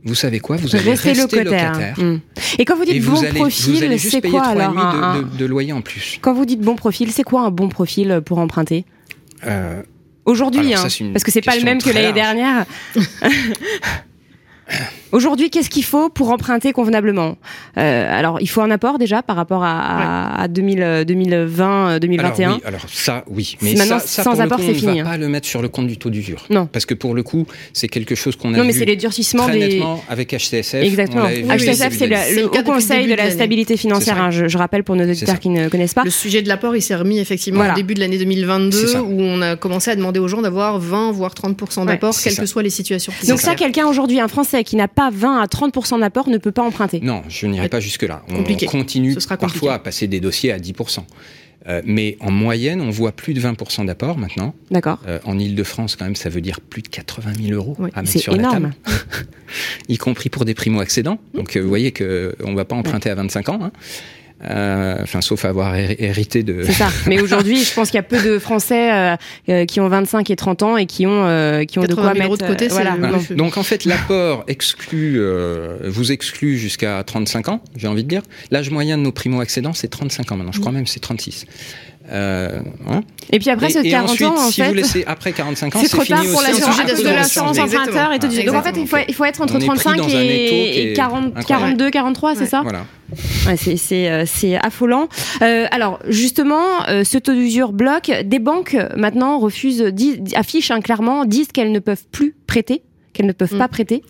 vous 0.04 0.14
savez 0.14 0.38
quoi? 0.40 0.56
Vous 0.56 0.76
allez 0.76 0.90
Restez 0.90 1.12
rester 1.12 1.42
locataire. 1.44 1.72
locataire. 1.72 1.98
Mm. 2.04 2.20
Et 2.58 2.64
quand 2.64 2.76
vous 2.76 2.84
dites 2.84 3.02
bon 3.04 3.12
vous 3.14 3.24
profil, 3.34 3.82
allez 3.84 3.98
c'est 3.98 4.20
quoi 4.20 4.42
3,5 4.42 4.50
alors 4.60 4.78
un- 4.78 5.18
de, 5.18 5.22
de, 5.24 5.36
de 5.36 5.44
loyer 5.46 5.72
en 5.72 5.80
plus. 5.80 6.18
Quand 6.20 6.34
vous 6.34 6.44
dites 6.44 6.60
bon 6.60 6.76
profil, 6.76 7.10
c'est 7.10 7.22
quoi 7.24 7.42
un 7.42 7.50
bon 7.50 7.68
profil 7.68 8.20
pour 8.24 8.38
emprunter? 8.38 8.84
Euh, 9.46 9.82
Aujourd'hui, 10.26 10.74
hein, 10.74 10.82
parce 11.12 11.22
que 11.24 11.30
c'est 11.30 11.40
pas 11.40 11.56
le 11.56 11.62
même 11.62 11.80
que 11.80 11.90
l'année 11.90 12.12
dernière. 12.12 12.66
Aujourd'hui, 15.12 15.50
qu'est-ce 15.50 15.70
qu'il 15.70 15.84
faut 15.84 16.08
pour 16.10 16.30
emprunter 16.30 16.72
convenablement? 16.72 17.36
Euh, 17.78 18.18
Alors, 18.18 18.38
il 18.40 18.48
faut 18.48 18.60
un 18.60 18.70
apport 18.70 18.98
déjà 18.98 19.22
par 19.22 19.36
rapport 19.36 19.62
à, 19.62 19.78
à, 20.34 20.42
à 20.42 20.48
2000, 20.48 20.82
euh, 20.82 21.04
2020, 21.04 21.88
euh, 21.90 21.98
2021. 22.00 22.46
Alors, 22.48 22.56
oui, 22.58 22.62
alors 22.66 22.80
ça, 22.92 23.24
oui. 23.28 23.56
Mais 23.62 23.74
Maintenant, 23.74 24.00
ça, 24.00 24.06
ça, 24.06 24.22
sans 24.24 24.32
pour 24.32 24.40
apport, 24.42 24.58
c'est 24.58 24.66
on 24.66 24.68
ne 24.70 24.74
fini, 24.74 25.00
va 25.00 25.08
hein. 25.08 25.10
pas 25.12 25.16
le 25.16 25.28
mettre 25.28 25.46
sur 25.46 25.62
le 25.62 25.68
compte 25.68 25.86
du 25.86 25.96
taux 25.96 26.10
d'usure. 26.10 26.44
Non. 26.50 26.66
Parce 26.66 26.84
que 26.86 26.94
pour 26.94 27.14
le 27.14 27.22
coup, 27.22 27.46
c'est 27.72 27.86
quelque 27.88 28.14
chose 28.16 28.34
qu'on 28.36 28.52
a 28.54 28.56
Non, 28.58 28.64
mais 28.64 28.72
vu 28.72 28.80
c'est 28.80 28.84
les 28.84 28.96
durcissements 28.96 29.44
très 29.44 29.52
des. 29.58 29.68
nettement 29.68 30.02
avec 30.08 30.32
HCSF. 30.34 30.82
Exactement. 30.82 31.26
HCSF, 31.28 31.96
c'est 31.96 32.06
le, 32.08 32.46
Haut 32.46 32.62
Conseil 32.64 33.06
de 33.06 33.12
de 33.12 33.16
la 33.16 33.30
stabilité 33.30 33.76
financière. 33.76 34.20
hein, 34.20 34.30
je, 34.32 34.48
je 34.48 34.58
rappelle 34.58 34.82
pour 34.82 34.96
nos 34.96 35.04
auditeurs 35.08 35.38
qui 35.38 35.48
ne 35.48 35.68
connaissent 35.68 35.94
pas. 35.94 36.02
Le 36.04 36.10
sujet 36.10 36.42
de 36.42 36.48
l'apport, 36.48 36.74
il 36.76 36.82
s'est 36.82 36.96
remis 36.96 37.20
effectivement 37.20 37.58
Voilà. 37.60 37.72
au 37.74 37.76
début 37.76 37.94
de 37.94 38.00
l'année 38.00 38.18
C'est 38.18 38.24
2022, 38.24 38.86
ça. 38.88 39.02
où 39.02 39.20
on 39.20 39.40
a 39.40 39.54
commencé 39.56 39.90
à 39.92 39.96
demander 39.96 40.18
aux 40.18 40.28
gens 40.28 40.42
d'avoir 40.42 40.78
20 40.80 41.12
voire 41.12 41.32
30% 41.34 41.86
d'apport, 41.86 42.14
quelles 42.20 42.36
que 42.36 42.46
soient 42.46 42.62
les 42.64 42.70
situations. 42.70 43.12
Donc 43.28 43.40
ça, 43.40 43.54
quelqu'un 43.54 43.86
aujourd'hui, 43.86 44.18
un 44.20 44.28
Français 44.28 44.55
qui 44.64 44.76
n'a 44.76 44.88
pas 44.88 45.10
20 45.10 45.40
à 45.40 45.46
30% 45.46 46.00
d'apport, 46.00 46.28
ne 46.28 46.38
peut 46.38 46.52
pas 46.52 46.62
emprunter. 46.62 47.00
Non, 47.00 47.22
je 47.28 47.46
n'irai 47.46 47.68
pas 47.68 47.80
jusque-là. 47.80 48.22
On 48.28 48.42
continue 48.42 49.14
compliqué. 49.14 49.36
parfois 49.38 49.74
à 49.74 49.78
passer 49.78 50.06
des 50.06 50.20
dossiers 50.20 50.52
à 50.52 50.58
10%. 50.58 51.00
Euh, 51.68 51.82
mais 51.84 52.16
en 52.20 52.30
moyenne, 52.30 52.80
on 52.80 52.90
voit 52.90 53.10
plus 53.10 53.34
de 53.34 53.40
20% 53.40 53.86
d'apport 53.86 54.18
maintenant. 54.18 54.54
D'accord. 54.70 55.00
Euh, 55.08 55.18
en 55.24 55.36
Ile-de-France, 55.36 55.96
quand 55.96 56.04
même, 56.04 56.14
ça 56.14 56.28
veut 56.28 56.40
dire 56.40 56.60
plus 56.60 56.80
de 56.82 56.86
80 56.88 57.32
000 57.42 57.54
euros 57.56 57.74
Oui, 57.80 57.90
à 57.94 58.02
mettre 58.02 58.18
sur 58.20 58.32
la 58.32 58.38
énorme. 58.38 58.72
table. 58.86 59.28
y 59.88 59.98
compris 59.98 60.28
pour 60.28 60.44
des 60.44 60.54
primo-accédants. 60.54 61.18
Donc, 61.34 61.56
euh, 61.56 61.60
vous 61.60 61.68
voyez 61.68 61.90
qu'on 61.92 62.04
ne 62.04 62.54
va 62.54 62.64
pas 62.64 62.76
emprunter 62.76 63.10
à 63.10 63.16
25 63.16 63.48
ans. 63.48 63.58
hein. 63.62 63.72
Euh, 64.44 64.98
enfin, 65.00 65.22
sauf 65.22 65.44
avoir 65.46 65.74
hérité 65.76 66.42
de. 66.42 66.62
C'est 66.64 66.72
ça. 66.72 66.88
Mais 67.06 67.20
aujourd'hui, 67.20 67.64
je 67.64 67.72
pense 67.72 67.88
qu'il 67.88 67.96
y 67.96 68.00
a 68.00 68.02
peu 68.02 68.22
de 68.22 68.38
Français 68.38 68.92
euh, 68.92 69.16
euh, 69.48 69.64
qui 69.64 69.80
ont 69.80 69.88
25 69.88 70.28
et 70.30 70.36
30 70.36 70.62
ans 70.62 70.76
et 70.76 70.84
qui 70.84 71.06
ont 71.06 71.64
qui 71.66 71.78
ont 71.78 71.84
de 71.84 71.94
quoi 71.94 72.12
mettre. 72.12 72.36
De 72.36 72.46
côté, 72.46 72.68
voilà. 72.68 72.96
Donc 73.30 73.56
en 73.56 73.62
fait, 73.62 73.84
l'apport 73.84 74.44
exclut, 74.46 75.20
vous 75.84 76.12
exclut 76.12 76.58
jusqu'à 76.58 77.02
35 77.02 77.48
ans, 77.48 77.60
j'ai 77.76 77.88
envie 77.88 78.04
de 78.04 78.08
dire. 78.08 78.22
L'âge 78.50 78.70
moyen 78.70 78.98
de 78.98 79.02
nos 79.02 79.12
primo-accédants, 79.12 79.72
c'est 79.72 79.88
35 79.88 80.32
ans 80.32 80.36
maintenant. 80.36 80.52
Je 80.52 80.60
crois 80.60 80.72
même 80.72 80.86
c'est 80.86 81.00
36. 81.00 81.46
Euh, 82.10 82.60
hein. 82.88 83.00
Et 83.32 83.38
puis 83.38 83.50
après, 83.50 83.70
ce 83.70 83.80
40 83.80 84.10
ensuite, 84.10 84.26
ans, 84.26 84.34
en 84.34 84.50
si 84.50 84.60
fait, 84.60 84.68
vous 84.68 84.74
laissez 84.74 85.04
après 85.06 85.32
45 85.32 85.74
ans, 85.74 85.78
c'est 85.82 85.88
trop 85.88 86.04
tard 86.04 86.22
pour 86.24 86.42
l'assurance 86.42 87.58
emprunteur 87.58 88.12
et 88.12 88.18
tout. 88.18 88.28
Donc 88.28 88.54
en 88.54 88.62
fait, 88.62 88.76
il 88.76 88.86
faut, 88.86 88.96
il 89.08 89.14
faut 89.14 89.24
être 89.24 89.40
entre 89.40 89.58
35 89.58 90.00
et, 90.08 90.92
40, 90.94 91.46
42, 91.46 91.90
43, 91.90 92.36
c'est 92.36 92.46
ça 92.46 92.62
Voilà. 92.62 92.86
Ouais, 93.46 93.56
c'est 93.56 94.10
euh, 94.10 94.24
affolant. 94.60 95.08
Euh, 95.42 95.66
alors 95.70 96.00
justement, 96.08 96.86
euh, 96.88 97.04
ce 97.04 97.18
taux 97.18 97.34
d'usure 97.34 97.72
bloque. 97.72 98.10
Des 98.24 98.38
banques 98.38 98.76
maintenant 98.96 99.38
refusent, 99.38 99.92
affichent 100.34 100.70
hein, 100.70 100.80
clairement, 100.80 101.24
disent 101.24 101.48
qu'elles 101.48 101.72
ne 101.72 101.78
peuvent 101.78 102.06
plus 102.10 102.34
prêter, 102.46 102.82
qu'elles 103.12 103.26
ne 103.26 103.32
peuvent 103.32 103.54
mm. 103.54 103.58
pas 103.58 103.68
prêter. 103.68 104.02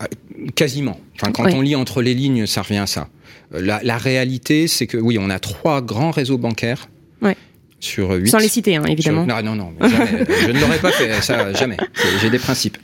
Ah, 0.00 0.06
quasiment. 0.54 0.98
Enfin, 1.14 1.32
quand 1.32 1.52
on 1.54 1.60
lit 1.60 1.76
entre 1.76 2.02
les 2.02 2.14
lignes, 2.14 2.46
ça 2.46 2.62
revient 2.62 2.78
à 2.78 2.86
ça. 2.86 3.08
La, 3.52 3.80
la 3.82 3.98
réalité, 3.98 4.66
c'est 4.66 4.86
que 4.86 4.96
oui, 4.96 5.18
on 5.20 5.30
a 5.30 5.38
trois 5.38 5.80
grands 5.80 6.10
réseaux 6.10 6.38
bancaires 6.38 6.88
sur 7.80 8.10
8. 8.12 8.28
Sans 8.28 8.38
les 8.38 8.48
citer, 8.48 8.76
hein, 8.76 8.84
évidemment. 8.86 9.26
non, 9.26 9.42
non, 9.42 9.54
non. 9.54 9.72
je 9.80 10.50
ne 10.50 10.58
l'aurais 10.58 10.78
pas 10.78 10.90
fait, 10.90 11.12
ça, 11.20 11.52
jamais. 11.52 11.76
J'ai 12.20 12.30
des 12.30 12.38
principes. 12.38 12.78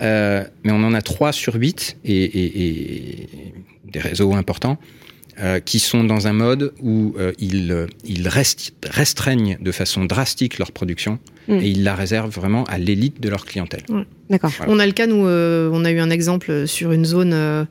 Euh, 0.00 0.44
mais 0.62 0.72
on 0.72 0.82
en 0.84 0.94
a 0.94 1.02
3 1.02 1.32
sur 1.32 1.54
8 1.54 1.96
et, 2.04 2.12
et, 2.24 2.62
et 2.62 3.28
des 3.84 3.98
réseaux 3.98 4.32
importants. 4.34 4.78
Euh, 5.40 5.58
qui 5.58 5.80
sont 5.80 6.04
dans 6.04 6.28
un 6.28 6.32
mode 6.32 6.72
où 6.80 7.16
euh, 7.18 7.32
ils, 7.40 7.88
ils 8.04 8.28
restreignent 8.84 9.58
de 9.60 9.72
façon 9.72 10.04
drastique 10.04 10.58
leur 10.58 10.70
production 10.70 11.18
mm. 11.48 11.54
et 11.54 11.70
ils 11.70 11.82
la 11.82 11.96
réservent 11.96 12.30
vraiment 12.30 12.62
à 12.64 12.78
l'élite 12.78 13.20
de 13.20 13.28
leur 13.28 13.44
clientèle. 13.44 13.82
D'accord. 14.30 14.52
On 14.68 14.78
a 14.78 14.86
le 14.86 14.92
cas, 14.92 15.08
nous, 15.08 15.26
euh, 15.26 15.70
on 15.72 15.84
a 15.84 15.90
eu 15.90 15.98
un 15.98 16.10
exemple 16.10 16.68
sur 16.68 16.92
une 16.92 17.04
zone 17.04 17.66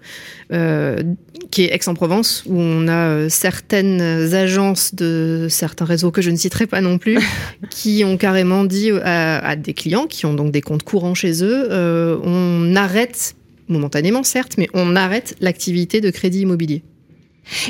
qui 1.52 1.64
est 1.64 1.74
Aix-en-Provence, 1.74 2.44
où 2.48 2.60
on 2.60 2.90
a 2.90 3.30
certaines 3.30 4.02
agences 4.34 4.94
de 4.94 5.48
certains 5.50 5.86
réseaux 5.86 6.12
que 6.12 6.22
je 6.22 6.32
ne 6.32 6.36
citerai 6.36 6.68
pas 6.68 6.82
non 6.82 6.98
plus, 6.98 7.18
qui 7.70 8.04
ont 8.04 8.18
carrément 8.18 8.66
dit 8.66 8.92
à, 8.92 9.40
à, 9.40 9.56
des 9.56 9.74
clients 9.74 10.08
qui 10.08 10.26
ont 10.26 10.34
donc 10.34 10.52
des 10.52 10.62
comptes 10.62 10.84
courants 10.84 11.16
chez 11.16 11.46
eux, 11.46 11.70
on 11.72 12.76
arrête 12.76 13.36
momentanément 13.70 14.24
certes, 14.24 14.56
mais 14.58 14.68
on 14.74 14.98
arrête 14.98 15.38
l'activité 15.40 16.02
de 16.02 16.10
crédit 16.10 16.42
immobilier. 16.42 16.84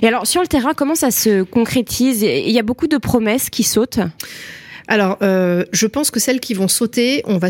Et 0.01 0.07
alors, 0.07 0.27
sur 0.27 0.41
le 0.41 0.47
terrain, 0.47 0.73
comment 0.73 0.95
ça 0.95 1.11
se 1.11 1.43
concrétise? 1.43 2.21
Il 2.21 2.51
y 2.51 2.59
a 2.59 2.63
beaucoup 2.63 2.87
de 2.87 2.97
promesses 2.97 3.49
qui 3.49 3.63
sautent. 3.63 3.99
Alors, 4.87 5.17
euh, 5.21 5.65
je 5.71 5.87
pense 5.87 6.11
que 6.11 6.19
celles 6.19 6.39
qui 6.39 6.53
vont 6.53 6.67
sauter, 6.67 7.23
on 7.25 7.37
va 7.37 7.49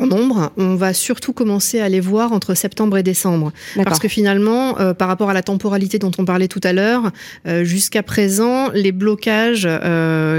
en 0.00 0.06
nombre, 0.06 0.52
on 0.56 0.76
va 0.76 0.92
surtout 0.92 1.32
commencer 1.32 1.80
à 1.80 1.88
les 1.88 1.98
voir 1.98 2.32
entre 2.32 2.54
septembre 2.54 2.98
et 2.98 3.02
décembre. 3.02 3.52
Parce 3.82 3.98
que 3.98 4.06
finalement, 4.06 4.78
euh, 4.78 4.94
par 4.94 5.08
rapport 5.08 5.30
à 5.30 5.34
la 5.34 5.42
temporalité 5.42 5.98
dont 5.98 6.12
on 6.18 6.24
parlait 6.24 6.46
tout 6.46 6.60
à 6.62 6.72
l'heure, 6.72 7.10
euh, 7.46 7.64
jusqu'à 7.64 8.04
présent, 8.04 8.70
les 8.72 8.92
blocages 8.92 9.68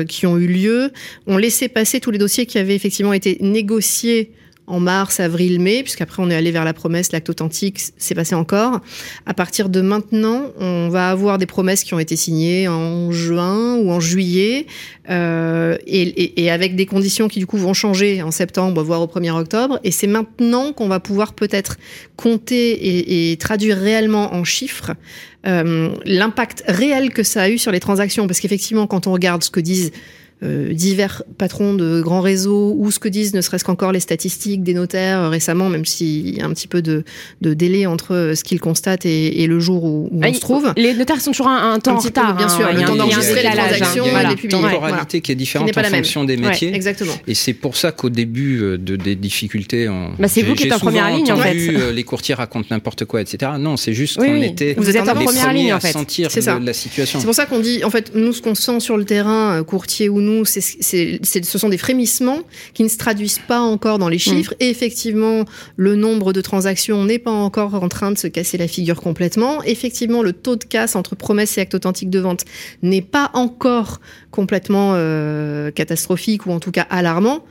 qui 0.08 0.28
ont 0.28 0.38
eu 0.38 0.48
lieu 0.48 0.92
ont 1.28 1.38
laissé 1.38 1.68
passer 1.68 2.00
tous 2.00 2.12
les 2.12 2.18
dossiers 2.18 2.46
qui 2.46 2.58
avaient 2.58 2.76
effectivement 2.76 3.14
été 3.14 3.38
négociés 3.42 4.32
en 4.70 4.80
mars, 4.80 5.20
avril, 5.20 5.60
mai, 5.60 5.84
puisqu'après 5.84 6.22
on 6.24 6.30
est 6.30 6.36
allé 6.36 6.52
vers 6.52 6.64
la 6.64 6.74
promesse, 6.74 7.12
l'acte 7.12 7.30
authentique, 7.30 7.80
c'est 7.98 8.16
passé 8.16 8.36
encore. 8.36 8.80
À 9.26 9.34
partir 9.34 9.68
de 9.68 9.82
maintenant, 9.82 10.44
on 10.60 10.90
va 10.90 11.10
avoir 11.10 11.38
des 11.38 11.46
promesses 11.46 11.84
qui 11.84 11.94
ont 11.94 12.00
été 12.00 12.16
signées 12.16 12.68
en 12.68 13.12
juin 13.12 13.76
ou 13.78 13.92
en 13.92 14.00
juillet, 14.00 14.68
euh, 15.10 15.76
et, 15.88 16.52
avec 16.52 16.76
des 16.76 16.86
conditions 16.86 17.28
qui 17.28 17.40
du 17.40 17.48
coup 17.48 17.58
vont 17.58 17.74
changer 17.74 18.22
en 18.22 18.32
septembre, 18.32 18.84
voire 18.84 19.02
au 19.02 19.08
1er 19.08 19.32
octobre. 19.32 19.80
Et 19.84 19.92
c'est 19.92 20.08
maintenant 20.08 20.72
qu'on 20.72 20.88
va 20.88 21.00
pouvoir 21.00 21.34
peut-être 21.34 21.78
compter 22.16 22.72
et, 22.72 23.32
et, 23.32 23.38
traduire 23.38 23.78
réellement 23.78 24.34
en 24.34 24.44
chiffres 24.44 24.92
euh, 25.48 25.90
l'impact 26.06 26.64
réel 26.68 27.12
que 27.12 27.24
ça 27.24 27.44
a 27.44 27.50
eu 27.50 27.58
sur 27.58 27.72
les 27.72 27.80
transactions, 27.80 28.28
parce 28.28 28.40
qu'effectivement, 28.40 28.88
quand 28.88 29.08
on 29.08 29.14
regarde 29.14 29.44
ce 29.44 29.50
que 29.50 29.60
disent 29.60 29.92
euh, 30.42 30.72
divers 30.72 31.22
patrons 31.38 31.74
de 31.74 32.00
grands 32.00 32.22
réseaux 32.22 32.74
ou 32.78 32.92
ce 32.92 33.00
que 33.00 33.10
disent 33.10 33.34
ne 33.34 33.42
serait-ce 33.42 33.66
qu'encore 33.66 33.92
les 33.92 34.00
statistiques 34.00 34.64
des 34.64 34.74
notaires 34.74 35.20
euh, 35.20 35.30
récemment, 35.30 35.68
même 35.68 35.84
s'il 35.84 36.38
y 36.38 36.40
a 36.40 36.46
un 36.46 36.54
petit 36.54 36.70
peu 36.70 36.82
de, 36.82 37.04
de 37.42 37.54
délai 37.54 37.86
entre 37.88 38.16
euh, 38.16 38.36
ce 38.36 38.46
qu'ils 38.46 38.62
constatent 38.62 39.06
et, 39.06 39.44
et, 39.44 39.48
le 39.48 39.60
jour 39.60 39.84
où, 39.84 40.08
où 40.10 40.22
on 40.24 40.34
se 40.34 40.40
trouve. 40.40 40.74
Les 40.78 40.94
notaires 40.94 41.20
sont 41.20 41.32
toujours 41.32 41.50
un, 41.50 41.78
temps 41.80 41.98
en 41.98 42.00
retard, 42.00 42.38
bien 42.38 42.48
sûr. 42.48 42.72
le 42.72 42.86
temps 42.86 42.96
d'enregistrer 42.96 43.44
les 43.44 43.50
transactions, 43.50 44.06
il 44.08 44.14
y 44.14 44.16
a, 44.16 44.32
une 44.32 44.50
temporalité 44.50 45.20
qui 45.20 45.34
est 45.34 45.36
différente 45.36 45.78
en 45.78 45.84
fonction 45.84 46.24
des 46.24 46.38
métiers. 46.38 46.74
exactement. 46.74 47.16
Et 47.28 47.34
c'est 47.34 47.54
pour 47.54 47.76
ça 47.76 47.92
qu'au 47.92 48.10
début 48.10 48.60
de, 48.60 48.96
des 48.96 49.16
difficultés, 49.16 49.90
bah 50.18 50.30
c'est 50.30 50.44
vous 50.44 50.56
qui 50.56 50.68
êtes 50.68 50.74
en 50.74 50.80
première 50.80 51.14
ligne 51.14 51.34
en 51.34 51.38
fait. 51.38 51.54
les 51.54 52.04
courtiers 52.04 52.36
racontent 52.36 52.68
n'importe 52.72 53.04
quoi, 53.04 53.20
etc. 53.20 53.52
Non, 53.60 53.76
c'est 53.76 53.94
juste 53.94 54.16
qu'on 54.16 54.42
était 54.42 54.76
vous 54.78 54.96
êtes 54.96 55.10
en 55.10 55.16
première 55.16 55.52
ligne 55.52 55.74
en 55.74 55.82
fait. 55.82 55.92
sentir 55.92 56.30
la 56.62 56.72
situation. 56.72 57.20
C'est 57.20 57.26
pour 57.26 57.36
ça 57.36 57.46
qu'on 57.46 57.60
dit, 57.60 57.84
en 57.84 57.90
fait, 57.90 58.14
nous 58.16 58.32
ce 58.32 58.42
qu'on 58.42 58.56
sent 58.56 58.80
sur 58.80 58.96
le 58.96 59.04
terrain, 59.04 59.62
courtier 59.64 60.08
ou 60.08 60.29
nous, 60.30 60.46
ce 60.46 61.58
sont 61.58 61.70
des 61.70 61.78
frémissements 61.78 62.40
qui 62.74 62.84
ne 62.84 62.88
se 62.88 62.98
traduisent 62.98 63.42
pas 63.48 63.60
encore 63.60 64.00
dans 64.00 64.10
les 64.10 64.20
chiffres. 64.20 64.54
Mm. 64.54 64.64
Et 64.64 64.70
effectivement, 64.70 65.46
le 65.76 65.96
nombre 65.96 66.34
de 66.34 66.42
transactions 66.42 67.04
n'est 67.06 67.20
pas 67.20 67.32
encore 67.32 67.76
en 67.76 67.90
train 67.90 68.12
de 68.12 68.18
se 68.18 68.28
casser 68.28 68.58
la 68.58 68.68
figure 68.68 69.02
complètement. 69.02 69.64
Effectivement, 69.64 70.22
le 70.22 70.34
taux 70.34 70.56
de 70.56 70.64
casse 70.64 70.96
entre 70.96 71.16
promesses 71.16 71.58
et 71.58 71.62
actes 71.62 71.76
authentiques 71.76 72.10
de 72.10 72.20
vente 72.20 72.46
n'est 72.82 73.02
pas 73.02 73.32
encore 73.34 74.00
complètement 74.32 74.94
euh, 74.94 75.72
catastrophique 75.72 76.46
ou 76.46 76.52
en 76.52 76.60
tout 76.60 76.72
cas 76.72 76.86
alarmant 76.90 77.44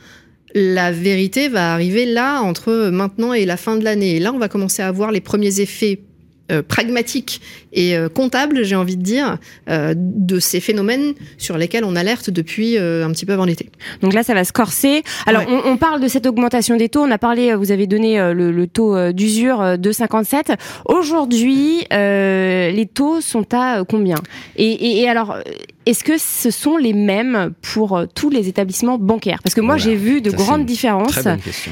la 0.54 0.92
vérité 0.92 1.48
va 1.48 1.74
arriver 1.74 2.06
là 2.06 2.40
entre 2.40 2.88
maintenant 2.90 3.32
et 3.32 3.44
la 3.44 3.56
fin 3.56 3.76
de 3.76 3.84
l'année. 3.84 4.16
Et 4.16 4.18
là, 4.18 4.32
on 4.32 4.38
va 4.38 4.48
commencer 4.48 4.82
à 4.82 4.90
voir 4.90 5.12
les 5.12 5.20
premiers 5.20 5.60
effets 5.60 6.00
euh, 6.50 6.62
pragmatique 6.62 7.42
et 7.74 7.94
euh, 7.94 8.08
comptable, 8.08 8.64
j'ai 8.64 8.74
envie 8.74 8.96
de 8.96 9.02
dire, 9.02 9.36
euh, 9.68 9.92
de 9.94 10.40
ces 10.40 10.60
phénomènes 10.60 11.12
sur 11.36 11.58
lesquels 11.58 11.84
on 11.84 11.94
alerte 11.94 12.30
depuis 12.30 12.78
un 12.78 13.10
petit 13.12 13.26
peu 13.26 13.34
avant 13.34 13.44
l'été. 13.44 13.68
Donc 14.00 14.14
là, 14.14 14.22
ça 14.22 14.32
va 14.32 14.44
se 14.44 14.52
corser. 14.52 15.02
Alors, 15.26 15.42
on, 15.46 15.76
parle 15.76 16.00
de 16.00 16.08
cette 16.08 16.26
augmentation 16.26 16.76
des 16.76 16.88
taux. 16.88 17.02
On 17.02 17.10
a 17.10 17.18
parlé, 17.18 17.54
vous 17.54 17.70
avez 17.70 17.86
donné 17.86 18.18
le, 18.32 18.66
taux 18.66 19.12
d'usure 19.12 19.78
de 19.78 19.92
57. 19.92 20.52
Aujourd'hui, 20.86 21.84
les 21.90 22.90
taux 22.92 23.20
sont 23.20 23.46
à 23.52 23.84
combien? 23.84 24.16
Et, 24.56 25.08
alors, 25.08 25.36
est-ce 25.86 26.04
que 26.04 26.18
ce 26.18 26.50
sont 26.50 26.76
les 26.76 26.94
mêmes 26.94 27.52
pour 27.60 28.04
tous 28.14 28.30
les 28.30 28.48
établissements 28.48 28.98
bancaires? 28.98 29.40
Parce 29.42 29.54
que 29.54 29.60
moi, 29.60 29.76
j'ai 29.76 29.94
vu 29.94 30.20
de 30.20 30.30
grandes 30.30 30.64
différences. 30.64 31.26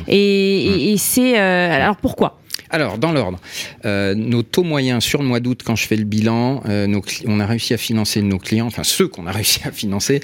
Et, 0.06 0.92
et 0.92 0.96
c'est 0.98 1.38
alors 1.38 1.96
pourquoi? 1.96 2.38
Alors, 2.70 2.98
dans 2.98 3.12
l'ordre, 3.12 3.38
euh, 3.84 4.14
nos 4.14 4.42
taux 4.42 4.64
moyens 4.64 5.04
sur 5.04 5.22
le 5.22 5.28
mois 5.28 5.40
d'août, 5.40 5.62
quand 5.64 5.76
je 5.76 5.86
fais 5.86 5.96
le 5.96 6.04
bilan, 6.04 6.62
euh, 6.68 7.00
on 7.26 7.40
a 7.40 7.46
réussi 7.46 7.74
à 7.74 7.76
financer 7.76 8.22
nos 8.22 8.38
clients, 8.38 8.66
enfin 8.66 8.84
ceux 8.84 9.08
qu'on 9.08 9.26
a 9.26 9.32
réussi 9.36 9.60
à 9.64 9.72
financer, 9.72 10.20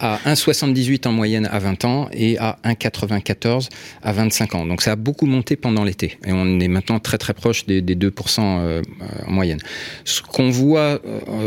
à 0.00 0.18
1,78 0.26 1.06
en 1.06 1.12
moyenne 1.12 1.48
à 1.50 1.58
20 1.58 1.84
ans 1.84 2.08
et 2.12 2.38
à 2.38 2.58
1,94 2.64 3.68
à 4.02 4.12
25 4.12 4.54
ans. 4.54 4.66
Donc 4.66 4.82
ça 4.82 4.92
a 4.92 4.96
beaucoup 4.96 5.26
monté 5.26 5.56
pendant 5.56 5.84
l'été 5.84 6.18
et 6.24 6.32
on 6.32 6.60
est 6.60 6.68
maintenant 6.68 6.98
très 6.98 7.18
très 7.18 7.34
proche 7.34 7.66
des, 7.66 7.82
2% 7.82 8.40
euh, 8.40 8.82
en 9.26 9.32
moyenne. 9.32 9.60
Ce 10.04 10.22
qu'on 10.22 10.50
voit 10.50 11.00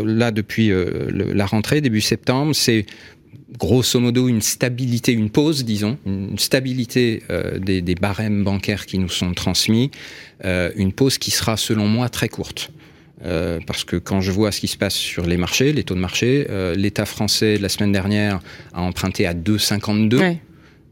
là 0.06 0.32
depuis 0.32 0.72
la 1.10 1.46
rentrée, 1.46 1.82
début 1.82 2.02
septembre, 2.02 2.54
c'est 2.54 2.86
grosso 3.58 4.00
modo 4.00 4.28
une 4.28 4.42
stabilité, 4.42 5.12
une 5.12 5.30
pause, 5.30 5.64
disons, 5.64 5.98
une 6.06 6.38
stabilité 6.38 7.24
euh, 7.30 7.60
des, 7.60 7.82
des, 7.82 7.96
barèmes 7.96 8.44
bancaires 8.44 8.86
qui 8.86 8.98
nous 8.98 9.10
sont 9.10 9.34
transmis, 9.34 9.92
euh, 10.44 10.72
une 10.76 10.92
pause 10.92 11.18
qui 11.18 11.32
sera 11.32 11.58
selon 11.58 11.88
moi 11.88 12.10
très 12.10 12.30
courte. 12.30 12.72
Euh, 13.24 13.60
parce 13.66 13.86
que 13.86 13.96
quand 13.96 14.20
je 14.20 14.32
vois 14.32 14.52
ce 14.52 14.60
qui 14.60 14.68
se 14.68 14.78
passe 14.78 14.94
sur 14.94 15.26
les 15.26 15.38
marchés, 15.38 15.72
les 15.72 15.84
taux 15.84 15.96
de 15.96 16.00
marché, 16.00 16.48
euh, 16.50 16.76
l'État 16.76 17.06
français 17.06 17.58
la 17.58 17.70
semaine 17.70 17.92
dernière 17.92 18.40
a 18.74 18.82
emprunté 18.82 19.26
à 19.26 19.34
2,52. 19.34 20.38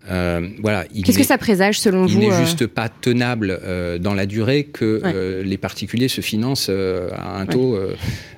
Euh, 0.09 0.47
voilà. 0.61 0.85
Qu'est-ce 0.85 1.17
que 1.17 1.23
ça 1.23 1.37
présage 1.37 1.79
selon 1.79 2.05
vous 2.05 2.21
Il 2.21 2.29
n'est 2.29 2.39
juste 2.39 2.67
pas 2.67 2.89
tenable 2.89 3.59
dans 3.99 4.13
la 4.13 4.25
durée 4.25 4.65
que 4.65 5.41
les 5.43 5.57
particuliers 5.57 6.07
se 6.07 6.21
financent 6.21 6.69
à 6.69 7.39
un 7.39 7.45
taux 7.45 7.77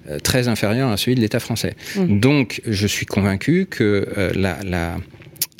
euh, 0.08 0.20
très 0.20 0.48
inférieur 0.48 0.92
à 0.92 0.98
celui 0.98 1.16
de 1.16 1.22
l'État 1.22 1.40
français. 1.40 1.74
Mmh. 1.96 2.20
Donc, 2.20 2.62
je 2.68 2.86
suis 2.86 3.08
convaincu 3.08 3.66
que 3.68 4.08
euh, 4.18 4.32
la, 4.36 4.58
la 4.64 4.98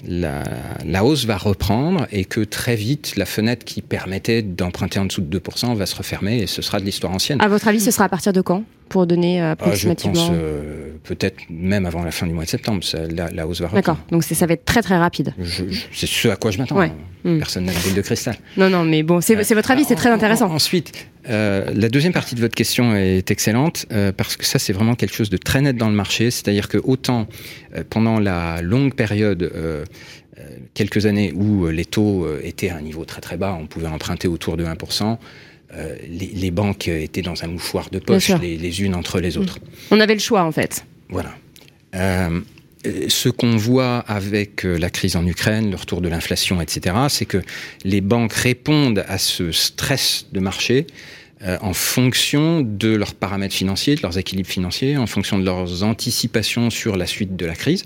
la, 0.08 0.44
la, 0.86 1.06
hausse 1.06 1.26
va 1.26 1.38
reprendre 1.38 2.08
et 2.12 2.26
que 2.26 2.42
très 2.42 2.76
vite, 2.76 3.16
la 3.16 3.26
fenêtre 3.26 3.66
qui 3.66 3.82
permettait 3.82 4.42
d'emprunter 4.42 5.00
en 5.00 5.06
dessous 5.06 5.22
de 5.22 5.40
2% 5.40 5.76
va 5.76 5.86
se 5.86 5.96
refermer 5.96 6.40
et 6.40 6.48
ce 6.48 6.62
sera 6.62 6.80
de 6.80 6.86
l'histoire 6.86 7.14
ancienne. 7.14 7.42
À 7.42 7.48
votre 7.48 7.68
avis, 7.68 7.80
ce 7.80 7.92
sera 7.92 8.06
à 8.06 8.10
partir 8.10 8.34
de 8.34 8.42
quand 8.42 8.64
pour 8.90 9.08
donner 9.08 9.42
euh, 9.42 9.52
approximativement 9.54 10.28
Je 10.28 10.30
pense 10.30 10.38
peut-être 11.04 11.38
même 11.50 11.86
avant 11.86 12.04
la 12.04 12.12
fin 12.12 12.28
du 12.28 12.34
mois 12.34 12.44
de 12.44 12.50
septembre, 12.50 12.84
ça, 12.84 13.00
la, 13.08 13.32
la, 13.32 13.48
hausse 13.48 13.62
va 13.62 13.68
reprendre. 13.68 13.84
D'accord, 13.84 13.98
donc 14.12 14.24
ça 14.24 14.46
va 14.46 14.54
être 14.54 14.66
très 14.66 14.82
très 14.82 14.98
rapide. 14.98 15.34
C'est 15.92 16.08
ce 16.08 16.28
à 16.28 16.36
quoi 16.36 16.52
je 16.52 16.58
m'attends. 16.58 16.78
Ouais. 16.78 16.92
Personne 17.24 17.66
n'a 17.66 17.74
de 17.74 17.80
boule 17.80 17.96
de 17.96 18.02
cristal. 18.02 18.36
Non, 18.58 18.70
non, 18.70 18.84
mais 18.84 19.02
bon, 19.02 19.22
c'est 19.22 19.36
votre 19.36 19.72
avis, 19.72 19.86
c'est 19.86 19.96
très 19.96 20.10
intéressant. 20.10 20.52
ensuite, 20.52 21.08
la 21.28 21.90
deuxième 21.90 22.14
partie 22.14 22.36
de 22.36 22.40
votre 22.40 22.56
question 22.56 22.96
est 22.96 23.32
excellente 23.32 23.86
parce 24.18 24.38
que 24.38 24.46
ça 24.46 24.60
c'est 24.60 24.74
vraiment 24.74 24.96
quelque 24.96 25.16
chose 25.16 25.30
de 25.30 25.38
très 25.38 25.62
net 25.62 25.76
dans 25.76 25.90
le 25.90 25.96
marché, 25.96 26.32
c'est-à-dire 26.32 26.68
que 26.68 26.78
autant 26.78 27.28
pendant 27.90 28.20
la 28.20 28.62
longue 28.62 28.94
période 28.94 29.52
quelques 30.74 31.06
années 31.06 31.34
où 31.34 31.68
les 31.68 31.86
taux 31.86 32.28
étaient 32.44 32.70
à 32.70 32.78
un 32.78 32.82
niveau 32.82 33.06
très 33.06 33.22
très 33.22 33.38
bas, 33.38 33.58
on 33.60 33.66
pouvait 33.66 33.88
emprunter 33.88 34.28
autour 34.28 34.58
de 34.58 34.66
1%, 34.66 35.18
euh, 35.78 35.96
les, 36.08 36.52
banques 36.52 36.88
étaient 36.88 37.22
dans 37.22 37.44
un 37.44 37.48
mouchoir 37.48 37.90
de 37.90 38.00
poche 38.00 38.30
les, 38.40 38.82
unes 38.82 38.96
entre 38.96 39.20
les 39.20 39.38
autres. 39.38 39.60
On 39.92 40.00
avait 40.00 40.14
le 40.14 40.20
choix 40.20 40.44
en 40.44 40.52
fait. 40.52 40.86
Voilà. 41.10 41.36
Euh, 42.86 43.06
ce 43.08 43.30
qu'on 43.30 43.56
voit 43.56 44.00
avec 44.00 44.66
euh, 44.66 44.78
la 44.78 44.90
crise 44.90 45.16
en 45.16 45.26
Ukraine, 45.26 45.70
le 45.70 45.78
retour 45.78 46.02
de 46.02 46.10
l'inflation, 46.10 46.62
etc., 46.62 46.96
c'est 47.10 47.26
que 47.26 47.42
les 47.84 48.02
banques 48.02 48.34
répondent 48.34 49.04
à 49.08 49.18
ce 49.18 49.52
stress 49.52 50.28
de 50.32 50.40
marché 50.40 50.88
en 51.62 51.74
fonction 51.74 52.62
de 52.62 52.96
leurs 52.96 53.14
paramètres 53.14 53.54
financiers, 53.54 53.96
de 53.96 54.02
leurs 54.02 54.18
équilibres 54.18 54.50
financiers, 54.50 54.98
en 54.98 55.06
fonction 55.06 55.38
de 55.38 55.44
leurs 55.44 55.84
anticipations 55.84 56.70
sur 56.70 56.98
la 56.98 57.06
suite 57.06 57.36
de 57.36 57.46
la 57.46 57.56
crise. 57.56 57.86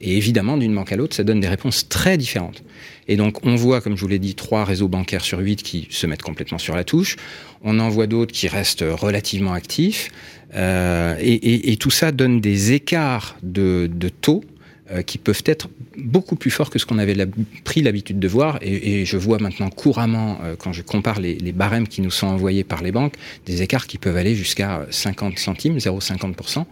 Et 0.00 0.16
évidemment, 0.16 0.56
d'une 0.56 0.74
banque 0.74 0.92
à 0.92 0.96
l'autre, 0.96 1.16
ça 1.16 1.24
donne 1.24 1.40
des 1.40 1.48
réponses 1.48 1.88
très 1.88 2.16
différentes. 2.16 2.62
Et 3.08 3.16
donc, 3.16 3.44
on 3.44 3.56
voit, 3.56 3.80
comme 3.80 3.96
je 3.96 4.00
vous 4.00 4.08
l'ai 4.08 4.18
dit, 4.18 4.34
trois 4.34 4.64
réseaux 4.64 4.88
bancaires 4.88 5.24
sur 5.24 5.40
huit 5.40 5.62
qui 5.62 5.88
se 5.90 6.06
mettent 6.06 6.22
complètement 6.22 6.58
sur 6.58 6.76
la 6.76 6.84
touche. 6.84 7.16
On 7.62 7.78
en 7.80 7.88
voit 7.88 8.06
d'autres 8.06 8.32
qui 8.32 8.48
restent 8.48 8.84
relativement 8.86 9.52
actifs. 9.52 10.10
Euh, 10.54 11.16
et, 11.20 11.76
tout 11.76 11.90
ça 11.90 12.12
donne 12.12 12.40
des 12.40 12.72
écarts 12.72 13.36
de, 13.42 13.88
taux 14.20 14.44
euh, 14.92 15.02
qui 15.02 15.16
peuvent 15.16 15.42
être 15.46 15.68
beaucoup 15.96 16.36
plus 16.36 16.50
forts 16.50 16.68
que 16.68 16.78
ce 16.78 16.84
qu'on 16.84 16.98
avait 16.98 17.16
pris 17.64 17.80
l'habitude 17.80 18.18
de 18.18 18.28
voir. 18.28 18.58
Et, 18.60 19.06
je 19.06 19.16
vois 19.16 19.38
maintenant 19.38 19.70
couramment, 19.70 20.38
euh, 20.42 20.54
quand 20.58 20.72
je 20.72 20.82
compare 20.82 21.18
les, 21.18 21.52
barèmes 21.52 21.88
qui 21.88 22.02
nous 22.02 22.10
sont 22.10 22.26
envoyés 22.26 22.62
par 22.64 22.82
les 22.82 22.92
banques, 22.92 23.14
des 23.46 23.62
écarts 23.62 23.86
qui 23.86 23.96
peuvent 23.96 24.16
aller 24.16 24.34
jusqu'à 24.34 24.86
50 24.90 25.38
centimes, 25.38 25.78
0,50%. 25.78 26.66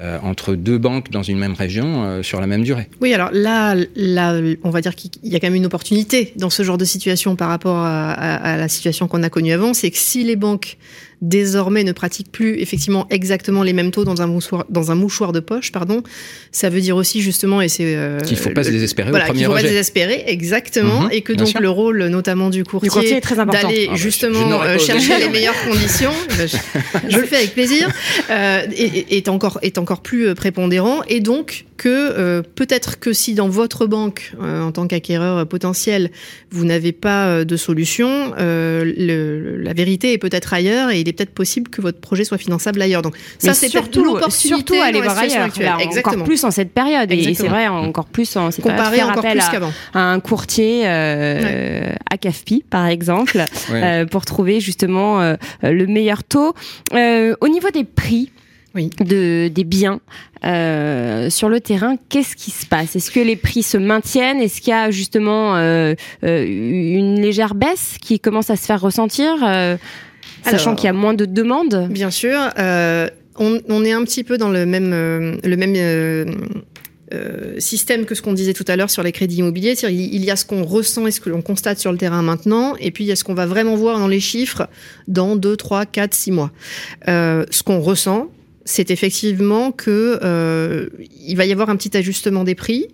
Euh, 0.00 0.18
entre 0.22 0.54
deux 0.54 0.78
banques 0.78 1.10
dans 1.10 1.24
une 1.24 1.38
même 1.38 1.54
région 1.54 2.22
sur 2.22 2.40
la 2.40 2.46
même 2.46 2.62
durée. 2.62 2.88
Oui, 3.00 3.12
alors 3.12 3.30
là, 3.32 3.74
là 3.96 4.40
on 4.62 4.70
va 4.70 4.80
dire 4.80 4.94
qu'il 4.94 5.10
y 5.24 5.34
a 5.34 5.40
quand 5.40 5.48
même 5.48 5.56
une 5.56 5.66
opportunité 5.66 6.32
dans 6.36 6.50
ce 6.50 6.62
genre 6.62 6.78
de 6.78 6.84
situation 6.84 7.34
par 7.34 7.48
rapport 7.48 7.78
à 7.78 8.56
la 8.56 8.68
situation 8.68 9.08
qu'on 9.08 9.24
a 9.24 9.30
connue 9.30 9.50
avant, 9.50 9.74
c'est 9.74 9.90
que 9.90 9.98
si 9.98 10.22
les 10.22 10.36
banques 10.36 10.78
désormais 11.20 11.84
ne 11.84 11.92
pratiquent 11.92 12.30
plus 12.30 12.58
effectivement 12.60 13.06
exactement 13.10 13.62
les 13.62 13.72
mêmes 13.72 13.90
taux 13.90 14.04
dans 14.04 14.22
un 14.22 14.26
mouchoir, 14.26 14.64
dans 14.68 14.90
un 14.90 14.94
mouchoir 14.94 15.32
de 15.32 15.40
poche, 15.40 15.72
pardon. 15.72 16.02
Ça 16.52 16.68
veut 16.68 16.80
dire 16.80 16.96
aussi 16.96 17.20
justement, 17.20 17.60
et 17.60 17.68
c'est 17.68 17.96
euh, 17.96 18.20
qu'il 18.20 18.36
faut 18.36 18.50
pas 18.50 18.64
se 18.64 18.70
désespérer 18.70 19.10
voilà, 19.10 19.26
au 19.26 19.28
premier 19.28 19.44
faut 19.44 19.52
pas 19.52 19.60
se 19.60 19.66
désespérer, 19.66 20.24
exactement, 20.26 21.02
mhm, 21.02 21.12
et 21.12 21.22
que 21.22 21.32
donc 21.32 21.58
le 21.58 21.70
rôle 21.70 22.06
notamment 22.06 22.50
du 22.50 22.64
courtier, 22.64 23.16
est 23.16 23.20
très 23.20 23.38
important. 23.38 23.62
d'aller 23.62 23.86
ah, 23.88 23.92
bah, 23.92 23.96
justement 23.96 24.62
euh, 24.62 24.78
chercher 24.78 25.18
les 25.18 25.28
meilleures 25.28 25.60
conditions, 25.64 26.12
bah, 26.38 26.46
je, 27.08 27.16
le 27.16 27.24
fais 27.24 27.36
avec 27.36 27.54
plaisir, 27.54 27.88
euh, 28.30 28.62
est, 28.76 29.12
est, 29.12 29.28
encore 29.28 29.58
est 29.62 29.78
encore 29.78 30.02
plus 30.02 30.34
prépondérant, 30.34 31.02
et 31.08 31.20
donc 31.20 31.66
que 31.78 31.88
euh, 31.88 32.42
peut-être 32.42 32.98
que 32.98 33.14
si 33.14 33.34
dans 33.34 33.48
votre 33.48 33.86
banque, 33.86 34.32
euh, 34.42 34.60
en 34.60 34.72
tant 34.72 34.86
qu'acquéreur 34.86 35.46
potentiel, 35.46 36.10
vous 36.50 36.66
n'avez 36.66 36.92
pas 36.92 37.28
euh, 37.28 37.44
de 37.44 37.56
solution, 37.56 38.34
le, 38.38 39.56
la 39.56 39.72
vérité 39.72 40.12
est 40.12 40.18
peut-être 40.18 40.52
ailleurs 40.52 40.90
et 40.90 41.00
il 41.00 41.07
est 41.08 41.12
peut-être 41.12 41.34
possible 41.34 41.70
que 41.70 41.80
votre 41.80 42.00
projet 42.00 42.24
soit 42.24 42.38
finançable 42.38 42.80
ailleurs. 42.80 43.02
Donc 43.02 43.14
ça, 43.38 43.54
c'est 43.54 43.68
surtout 43.68 44.04
l'opportunité 44.04 44.48
surtout 44.48 44.74
aller 44.74 45.00
voir 45.00 45.18
ailleurs, 45.18 45.48
encore 45.98 46.24
plus 46.24 46.44
en 46.44 46.50
cette 46.50 46.72
période. 46.72 47.10
Et 47.12 47.34
c'est 47.34 47.48
vrai, 47.48 47.68
encore 47.68 48.06
plus 48.06 48.36
en 48.36 48.50
cette 48.50 48.64
Comparé 48.64 49.02
encore 49.02 49.24
plus 49.24 49.48
qu'avant. 49.50 49.72
À 49.94 50.00
un 50.00 50.20
courtier 50.20 50.86
à 50.86 52.16
CAFPI, 52.20 52.64
par 52.68 52.86
exemple, 52.86 53.44
pour 54.10 54.24
trouver 54.24 54.60
justement 54.60 55.34
le 55.62 55.86
meilleur 55.86 56.24
taux. 56.24 56.54
au 56.92 57.48
niveau 57.48 57.70
des 57.70 57.84
prix, 57.84 58.30
de, 58.74 59.48
des 59.48 59.64
biens 59.64 60.00
euh, 60.44 61.30
sur 61.30 61.48
le 61.48 61.60
terrain, 61.60 61.96
qu'est-ce 62.08 62.36
qui 62.36 62.50
se 62.50 62.66
passe? 62.66 62.96
Est-ce 62.96 63.10
que 63.10 63.20
les 63.20 63.36
prix 63.36 63.62
se 63.62 63.76
maintiennent? 63.76 64.40
Est-ce 64.40 64.60
qu'il 64.60 64.70
y 64.70 64.76
a 64.76 64.90
justement 64.90 65.56
euh, 65.56 65.94
euh, 66.24 66.44
une 66.46 67.20
légère 67.20 67.54
baisse 67.54 67.96
qui 68.00 68.20
commence 68.20 68.50
à 68.50 68.56
se 68.56 68.64
faire 68.64 68.80
ressentir, 68.80 69.34
sachant 70.44 70.74
qu'il 70.74 70.86
y 70.86 70.90
a 70.90 70.92
moins 70.92 71.14
de 71.14 71.24
demandes 71.24 71.88
Bien 71.90 72.10
sûr. 72.10 72.38
On, 73.40 73.84
est 73.84 73.92
un 73.92 74.02
petit 74.02 74.24
peu 74.24 74.36
dans 74.36 74.50
le 74.50 74.66
même, 74.66 74.90
le 74.90 75.56
même 75.56 76.36
système 77.58 78.04
que 78.04 78.14
ce 78.14 78.22
qu'on 78.22 78.32
disait 78.32 78.52
tout 78.52 78.64
à 78.66 78.76
l'heure 78.76 78.90
sur 78.90 79.02
les 79.02 79.12
crédits 79.12 79.36
immobiliers. 79.36 79.74
Il 79.84 80.24
y 80.24 80.30
a 80.30 80.36
ce 80.36 80.44
qu'on 80.44 80.64
ressent 80.64 81.06
et 81.06 81.10
ce 81.10 81.20
que 81.20 81.30
l'on 81.30 81.42
constate 81.42 81.78
sur 81.78 81.92
le 81.92 81.98
terrain 81.98 82.22
maintenant, 82.22 82.74
et 82.80 82.90
puis 82.90 83.04
il 83.04 83.06
y 83.06 83.12
a 83.12 83.16
ce 83.16 83.24
qu'on 83.24 83.34
va 83.34 83.46
vraiment 83.46 83.76
voir 83.76 83.98
dans 83.98 84.08
les 84.08 84.20
chiffres 84.20 84.68
dans 85.06 85.36
2, 85.36 85.56
3, 85.56 85.86
4, 85.86 86.14
6 86.14 86.32
mois. 86.32 86.50
ce 87.06 87.62
qu'on 87.62 87.80
ressent, 87.80 88.28
c'est 88.68 88.90
effectivement 88.90 89.72
que 89.72 90.20
euh, 90.22 90.88
il 91.26 91.36
va 91.36 91.46
y 91.46 91.52
avoir 91.52 91.70
un 91.70 91.76
petit 91.76 91.96
ajustement 91.96 92.44
des 92.44 92.54
prix 92.54 92.88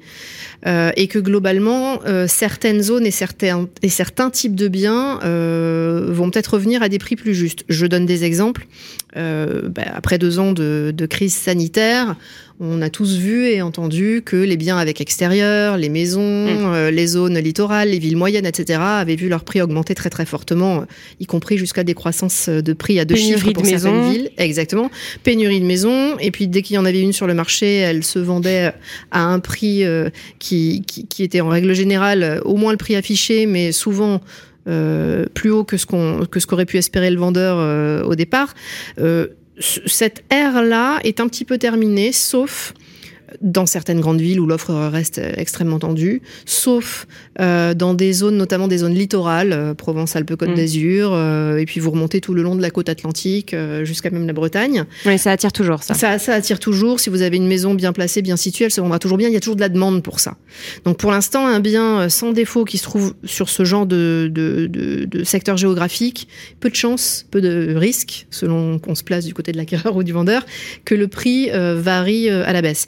euh, 0.69 0.93
et 0.97 1.09
que 1.09 1.19
globalement 1.19 2.01
euh, 2.07 2.29
certaines 2.29 2.81
zones 2.81 3.05
et 3.05 3.11
certains 3.11 4.31
types 4.31 4.55
de 4.55 4.69
biens 4.69 5.19
vont 5.19 6.31
peut-être 6.31 6.55
revenir 6.55 6.85
à 6.85 6.89
des 6.89 7.01
prix 7.01 7.17
plus 7.17 7.35
justes. 7.35 7.65
Je 7.69 7.87
donne 7.87 8.07
des 8.07 8.23
exemples. 8.25 8.69
Bah, 9.17 9.83
après 9.95 10.19
deux 10.19 10.39
ans 10.39 10.53
de 10.53 11.07
crise 11.07 11.35
sanitaire, 11.35 12.15
on 12.61 12.83
a 12.83 12.91
tous 12.91 13.17
vu 13.17 13.47
et 13.47 13.63
entendu 13.63 14.23
que 14.25 14.37
les 14.37 14.57
biens 14.57 14.79
avec 14.79 15.01
extérieur, 15.01 15.77
les 15.77 15.89
maisons, 15.89 16.47
mm. 16.47 16.73
euh, 16.73 16.91
les 16.91 17.09
zones 17.09 17.37
littorales, 17.39 17.91
les 17.91 17.99
villes 17.99 18.17
moyennes, 18.17 18.47
etc., 18.47 18.79
avaient 18.81 19.17
vu 19.17 19.29
leur 19.29 19.43
prix 19.43 19.61
augmenter 19.61 19.95
très 19.95 20.11
très 20.11 20.25
fortement, 20.25 20.83
euh, 20.83 20.85
y 21.19 21.27
compris 21.27 21.59
jusqu'à 21.59 21.83
des 21.83 21.95
croissances 21.95 22.49
de 22.49 22.73
prix 22.73 23.01
à 23.01 23.05
deux 23.05 23.17
chiffres 23.17 23.51
pour 23.51 23.67
certaines 23.67 24.11
villes. 24.11 24.31
Exactement. 24.39 24.91
Pénurie 25.25 25.61
de 25.61 25.67
maisons. 25.67 26.17
Et 26.21 26.31
puis 26.31 26.47
dès 26.47 26.63
qu'il 26.63 26.77
y 26.77 26.79
en 26.79 26.85
avait 26.85 27.01
une 27.01 27.13
sur 27.13 27.27
le 27.27 27.35
marché, 27.35 27.79
elle 27.79 28.05
se 28.05 28.21
vendait 28.21 28.73
à 29.11 29.25
un 29.25 29.41
prix 29.41 29.85
euh, 29.85 30.09
qui, 30.39 30.83
qui, 30.87 31.23
était 31.23 31.41
en 31.41 31.49
règle 31.49 31.75
générale 31.75 32.41
au 32.45 32.57
moins 32.57 32.71
le 32.71 32.79
prix 32.79 32.95
affiché, 32.95 33.47
mais 33.47 33.73
souvent 33.73 34.21
plus 35.35 35.51
haut 35.51 35.65
que 35.65 35.77
ce 35.77 35.85
qu'on 35.85 36.25
que 36.25 36.41
ce 36.41 36.47
qu'aurait 36.47 36.65
pu 36.65 36.79
espérer 36.79 37.11
le 37.11 37.19
vendeur 37.19 38.07
au 38.07 38.15
départ 38.15 38.55
cette 39.59 40.25
ère-là 40.31 41.01
est 41.05 41.21
un 41.21 41.29
petit 41.29 41.45
peu 41.45 41.59
terminée, 41.59 42.13
sauf 42.13 42.75
dans 43.41 43.67
certaines 43.67 44.01
grandes 44.01 44.21
villes 44.21 44.41
où 44.41 44.47
l'offre 44.47 44.75
reste 44.89 45.21
extrêmement 45.37 45.79
tendue, 45.79 46.23
sauf 46.45 47.07
euh, 47.41 47.75
dans 47.75 47.95
des 47.95 48.13
zones, 48.13 48.37
notamment 48.37 48.69
des 48.69 48.79
zones 48.79 48.95
littorales, 48.95 49.53
euh, 49.53 49.75
Provence, 49.75 50.15
Alpes, 50.17 50.37
Côte 50.37 50.51
mm. 50.51 50.55
d'Azur, 50.55 51.11
euh, 51.13 51.57
et 51.57 51.65
puis 51.65 51.81
vous 51.81 51.91
remontez 51.91 52.21
tout 52.21 52.35
le 52.35 52.43
long 52.43 52.55
de 52.55 52.63
la 52.63 52.71
côte 52.71 52.89
atlantique 52.89 53.55
jusqu'à 53.83 54.11
même 54.11 54.27
la 54.27 54.33
Bretagne. 54.33 54.85
Oui, 55.07 55.19
ça 55.19 55.33
attire 55.33 55.53
toujours 55.53 55.83
ça. 55.83 55.95
ça. 55.95 56.19
Ça 56.19 56.35
attire 56.35 56.59
toujours. 56.59 57.01
Si 57.01 57.11
vous 57.11 57.23
avez 57.23 57.37
une 57.37 57.47
maison 57.47 57.75
bien 57.75 57.93
placée, 57.93 58.23
bien 58.23 58.37
située, 58.37 58.67
elle 58.67 58.71
se 58.71 58.81
vendra 58.81 58.99
toujours 58.99 59.19
bien. 59.19 59.29
Il 59.29 59.35
y 59.35 59.37
a 59.37 59.41
toujours 59.41 59.57
de 59.57 59.61
la 59.61 59.69
demande 59.69 60.03
pour 60.03 60.21
ça. 60.21 60.37
Donc 60.85 60.99
pour 60.99 61.11
l'instant, 61.11 61.47
un 61.47 61.61
bien 61.61 62.09
sans 62.09 62.33
défaut 62.33 62.65
qui 62.65 62.79
se 62.79 62.85
trouve 62.85 63.15
sur 63.25 63.49
ce 63.49 63.65
genre 63.65 63.87
de, 63.87 64.31
de, 64.33 64.67
de, 64.67 65.05
de 65.05 65.25
secteur 65.25 65.57
géographique, 65.57 66.29
peu 66.61 66.71
de 66.71 66.75
chance, 66.75 67.27
peu 67.31 67.41
de 67.41 67.75
risques, 67.75 68.27
selon 68.31 68.79
qu'on 68.79 68.95
se 68.95 69.03
place 69.03 69.25
du 69.25 69.35
côté 69.35 69.53
de 69.53 69.57
l'acquéreur 69.57 69.97
ou 69.97 70.03
du 70.03 70.13
vendeur, 70.13 70.45
que 70.85 70.95
le 70.95 71.09
prix 71.09 71.51
varie 71.51 72.29
à 72.29 72.53
la 72.53 72.63
baisse. 72.63 72.87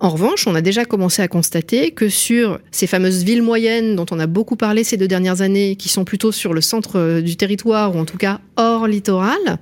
En 0.00 0.10
revanche, 0.10 0.46
on 0.46 0.54
a 0.54 0.60
déjà 0.60 0.84
commencé 0.84 1.22
à 1.22 1.28
constater 1.28 1.92
que 1.92 2.08
sur 2.08 2.58
ces 2.70 2.86
fameuses 2.86 3.22
villes 3.22 3.42
moyennes 3.42 3.94
dont 3.94 4.06
on 4.10 4.18
a 4.18 4.26
beaucoup 4.26 4.56
parlé 4.56 4.82
ces 4.82 4.96
deux 4.96 5.08
dernières 5.08 5.42
années, 5.42 5.76
qui 5.76 5.88
sont 5.88 6.04
plutôt 6.04 6.32
sur 6.32 6.54
le 6.54 6.60
centre 6.60 6.98
euh, 6.98 7.20
du 7.20 7.36
territoire 7.36 7.94
ou 7.94 7.98
en 7.98 8.04
tout 8.04 8.18
cas 8.18 8.40
hors 8.56 8.88
littoral, 8.88 9.58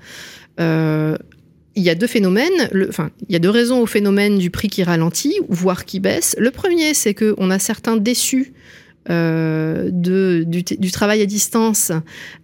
euh, 0.58 1.16
il 1.76 1.82
y 1.82 1.90
a 1.90 1.94
deux 1.94 2.06
phénomènes, 2.06 2.68
il 2.72 3.32
y 3.32 3.36
a 3.36 3.38
deux 3.38 3.50
raisons 3.50 3.80
au 3.80 3.86
phénomène 3.86 4.38
du 4.38 4.50
prix 4.50 4.68
qui 4.68 4.82
ralentit, 4.82 5.36
voire 5.48 5.84
qui 5.84 6.00
baisse. 6.00 6.34
Le 6.38 6.50
premier, 6.50 6.94
c'est 6.94 7.14
qu'on 7.14 7.50
a 7.50 7.58
certains 7.58 7.96
déçus 7.96 8.52
de, 9.08 10.44
du, 10.44 10.90
travail 10.90 11.22
à 11.22 11.26
distance 11.26 11.90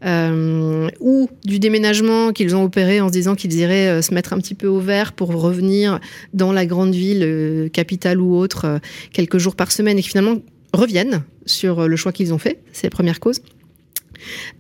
euh, 0.05 0.89
ou 1.01 1.29
du 1.45 1.59
déménagement 1.59 2.33
qu'ils 2.33 2.57
ont 2.57 2.65
opéré 2.65 3.01
en 3.01 3.09
se 3.09 3.13
disant 3.13 3.35
qu'ils 3.35 3.55
iraient 3.55 3.89
euh, 3.89 4.03
se 4.03 4.15
mettre 4.15 4.33
un 4.33 4.39
petit 4.39 4.55
peu 4.55 4.67
au 4.67 4.81
vert 4.81 5.13
pour 5.13 5.29
revenir 5.35 6.01
dans 6.33 6.53
la 6.53 6.67
grande 6.67 6.95
ville, 6.95 7.71
capitale 7.73 8.21
ou 8.21 8.37
autre, 8.37 8.81
quelques 9.13 9.39
jours 9.39 9.55
par 9.57 9.71
semaine 9.71 9.99
et 9.99 10.03
qui 10.03 10.09
finalement 10.09 10.39
reviennent 10.73 11.23
sur 11.45 11.87
le 11.89 11.97
choix 11.97 12.13
qu'ils 12.13 12.33
ont 12.33 12.39
fait. 12.39 12.61
C'est 12.73 12.87
la 12.87 12.91
première 12.91 13.21
cause. 13.21 13.41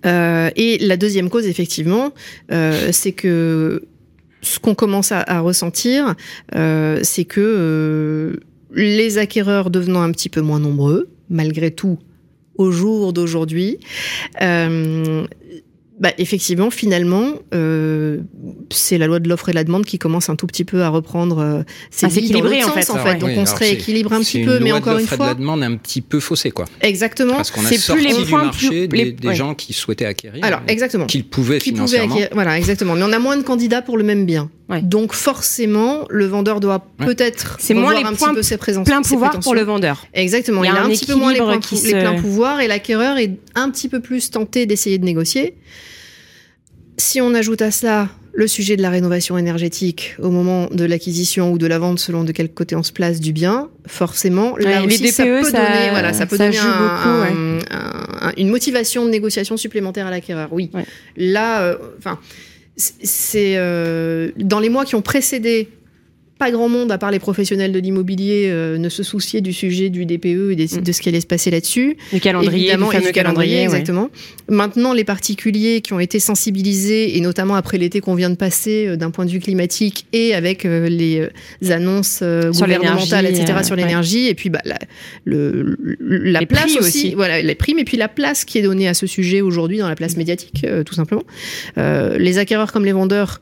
et 0.04 0.78
la 0.80 0.96
deuxième 0.96 1.30
cause, 1.30 1.46
effectivement, 1.46 2.12
c'est 2.50 3.12
que 3.12 3.84
ce 4.42 4.58
qu'on 4.58 4.74
commence 4.74 5.12
à 5.12 5.40
ressentir, 5.40 6.14
c'est 6.54 7.24
que 7.24 8.38
les 8.72 9.18
acquéreurs 9.18 9.70
devenant 9.70 10.02
un 10.02 10.12
petit 10.12 10.28
peu 10.28 10.40
moins 10.40 10.60
nombreux, 10.60 11.08
malgré 11.28 11.70
tout 11.70 11.98
au 12.56 12.70
jour 12.70 13.12
d'aujourd'hui, 13.12 13.78
euh, 14.42 15.26
bah, 15.98 16.10
effectivement, 16.18 16.70
finalement, 16.70 17.32
euh, 17.54 18.18
c'est 18.70 18.98
la 18.98 19.06
loi 19.06 19.18
de 19.18 19.28
l'offre 19.30 19.48
et 19.48 19.54
la 19.54 19.64
demande 19.64 19.86
qui 19.86 19.98
commence 19.98 20.28
un 20.28 20.36
tout 20.36 20.46
petit 20.46 20.64
peu 20.64 20.82
à 20.82 20.90
reprendre 20.90 21.38
euh, 21.38 21.62
ses 21.90 22.10
s'équilibrer 22.10 22.62
en, 22.64 22.68
fait. 22.68 22.90
en 22.90 22.98
fait. 22.98 23.16
Donc 23.16 23.30
on 23.34 23.46
se 23.46 23.54
rééquilibre 23.54 24.12
un 24.12 24.20
petit 24.20 24.44
peu, 24.44 24.58
mais 24.60 24.72
encore 24.72 24.98
une 24.98 25.06
fois. 25.06 25.16
C'est 25.16 25.22
de 25.22 25.28
la 25.28 25.34
demande 25.34 25.62
un 25.62 25.76
petit 25.76 26.02
peu 26.02 26.20
faussée, 26.20 26.50
quoi. 26.50 26.66
Exactement. 26.82 27.36
Parce 27.36 27.50
qu'on 27.50 27.64
a 27.64 27.72
sorti 27.72 28.02
plus 28.04 28.14
les 28.14 28.24
du 28.24 28.30
marché 28.30 28.88
des, 28.88 29.34
gens 29.34 29.54
qui 29.54 29.72
souhaitaient 29.72 30.04
acquérir. 30.04 30.44
Alors 30.44 30.60
exactement. 30.68 31.06
Qu'ils 31.06 31.24
pouvaient 31.24 31.58
qui 31.58 31.70
financièrement. 31.70 32.14
Pouvaient 32.14 32.30
voilà, 32.32 32.58
exactement. 32.58 32.94
Mais 32.94 33.04
on 33.04 33.12
a 33.12 33.18
moins 33.18 33.38
de 33.38 33.42
candidats 33.42 33.80
pour 33.80 33.96
le 33.96 34.04
même 34.04 34.26
bien. 34.26 34.50
Donc 34.82 35.14
forcément, 35.14 36.04
le 36.10 36.26
vendeur 36.26 36.60
doit 36.60 36.84
peut-être 36.98 37.56
c'est 37.58 37.72
moins 37.72 37.94
les 37.94 38.04
un 38.04 38.12
points, 38.12 38.28
petit 38.28 38.36
peu 38.36 38.42
ses 38.42 38.56
présences, 38.58 38.86
plein 38.86 39.00
pouvoir 39.00 39.38
pour 39.40 39.54
le 39.54 39.62
vendeur. 39.62 40.04
Exactement. 40.12 40.62
Il, 40.64 40.70
a, 40.70 40.82
un, 40.82 40.88
petit 40.88 41.06
peu 41.06 41.14
moins 41.14 41.32
les, 41.32 41.38
points, 41.38 41.60
les 41.84 41.90
pleins 41.92 42.20
pouvoirs 42.20 42.60
et 42.60 42.66
l'acquéreur 42.66 43.16
est 43.16 43.30
un 43.54 43.70
petit 43.70 43.88
peu 43.88 44.00
plus 44.00 44.30
tenté 44.30 44.66
d'essayer 44.66 44.98
de 44.98 45.04
négocier. 45.04 45.54
Si 46.98 47.20
on 47.20 47.34
ajoute 47.34 47.62
à 47.62 47.70
cela 47.70 48.08
le 48.32 48.46
sujet 48.46 48.76
de 48.76 48.82
la 48.82 48.90
rénovation 48.90 49.38
énergétique 49.38 50.14
au 50.18 50.30
moment 50.30 50.68
de 50.70 50.84
l'acquisition 50.84 51.52
ou 51.52 51.58
de 51.58 51.66
la 51.66 51.78
vente, 51.78 51.98
selon 51.98 52.22
de 52.22 52.32
quel 52.32 52.52
côté 52.52 52.76
on 52.76 52.82
se 52.82 52.92
place 52.92 53.18
du 53.18 53.32
bien, 53.32 53.70
forcément, 53.86 54.56
là 54.58 54.84
aussi, 54.84 54.98
DPE, 54.98 55.10
ça 55.10 55.24
peut 55.24 55.44
ça, 55.44 55.66
donner, 55.66 55.90
voilà, 55.90 56.12
ça 56.12 56.26
peut 56.26 56.36
donner 56.36 56.58
une 58.36 58.48
motivation 58.48 59.04
de 59.06 59.10
négociation 59.10 59.56
supplémentaire 59.56 60.06
à 60.06 60.10
l'acquéreur. 60.10 60.48
Oui. 60.52 60.70
Là, 61.16 61.62
euh, 61.62 61.76
enfin, 61.98 62.18
c'est 62.76 63.54
euh, 63.56 64.32
dans 64.36 64.60
les 64.60 64.68
mois 64.68 64.84
qui 64.84 64.94
ont 64.94 65.02
précédé 65.02 65.70
pas 66.38 66.50
grand 66.50 66.68
monde, 66.68 66.92
à 66.92 66.98
part 66.98 67.10
les 67.10 67.18
professionnels 67.18 67.72
de 67.72 67.78
l'immobilier, 67.78 68.48
euh, 68.48 68.76
ne 68.76 68.88
se 68.88 69.02
souciait 69.02 69.40
du 69.40 69.52
sujet 69.52 69.88
du 69.88 70.04
DPE 70.04 70.26
et 70.26 70.66
mm. 70.66 70.82
de 70.82 70.92
ce 70.92 71.00
qui 71.00 71.08
allait 71.08 71.20
se 71.20 71.26
passer 71.26 71.50
là-dessus. 71.50 71.96
Le 72.12 72.18
calendrier, 72.18 72.60
Évidemment, 72.64 72.90
le 72.90 72.98
fameux 72.98 73.12
calendrier, 73.12 73.62
exactement. 73.62 74.10
Maintenant, 74.48 74.92
les 74.92 75.04
particuliers 75.04 75.80
qui 75.80 75.94
ont 75.94 76.00
été 76.00 76.18
sensibilisés, 76.18 77.16
et 77.16 77.20
notamment 77.20 77.54
après 77.54 77.78
l'été 77.78 78.00
qu'on 78.00 78.14
vient 78.14 78.28
de 78.28 78.34
passer, 78.34 78.86
euh, 78.86 78.96
d'un 78.96 79.10
point 79.10 79.24
de 79.24 79.30
vue 79.30 79.40
climatique 79.40 80.06
et 80.12 80.34
avec 80.34 80.66
euh, 80.66 80.88
les 80.88 81.30
annonces 81.70 82.22
gouvernementales, 82.22 83.26
etc., 83.26 83.60
sur 83.62 83.76
l'énergie, 83.76 84.28
et 84.28 84.34
puis 84.34 84.50
bah, 84.50 84.60
la, 84.64 84.78
le, 85.24 85.76
la 86.00 86.44
place 86.44 86.76
aussi, 86.76 87.14
voilà, 87.14 87.40
les 87.40 87.54
primes, 87.54 87.78
et 87.78 87.84
puis 87.84 87.96
la 87.96 88.08
place 88.08 88.44
qui 88.44 88.58
est 88.58 88.62
donnée 88.62 88.88
à 88.88 88.94
ce 88.94 89.06
sujet 89.06 89.40
aujourd'hui 89.40 89.78
dans 89.78 89.88
la 89.88 89.94
place 89.94 90.16
médiatique, 90.16 90.66
tout 90.84 90.94
simplement. 90.94 91.24
les 91.76 92.38
acquéreurs 92.38 92.72
comme 92.72 92.84
les 92.84 92.92
vendeurs 92.92 93.40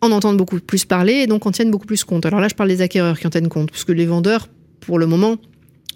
en 0.00 0.10
entendent 0.12 0.36
beaucoup 0.36 0.60
plus 0.60 0.84
parler 0.84 1.14
et 1.14 1.26
donc 1.26 1.46
en 1.46 1.52
tiennent 1.52 1.70
beaucoup 1.70 1.86
plus 1.86 2.04
compte. 2.04 2.26
Alors 2.26 2.40
là, 2.40 2.48
je 2.48 2.54
parle 2.54 2.68
des 2.68 2.82
acquéreurs 2.82 3.18
qui 3.18 3.26
en 3.26 3.30
tiennent 3.30 3.48
compte, 3.48 3.70
parce 3.70 3.84
que 3.84 3.92
les 3.92 4.06
vendeurs, 4.06 4.48
pour 4.80 4.98
le 4.98 5.06
moment, 5.06 5.36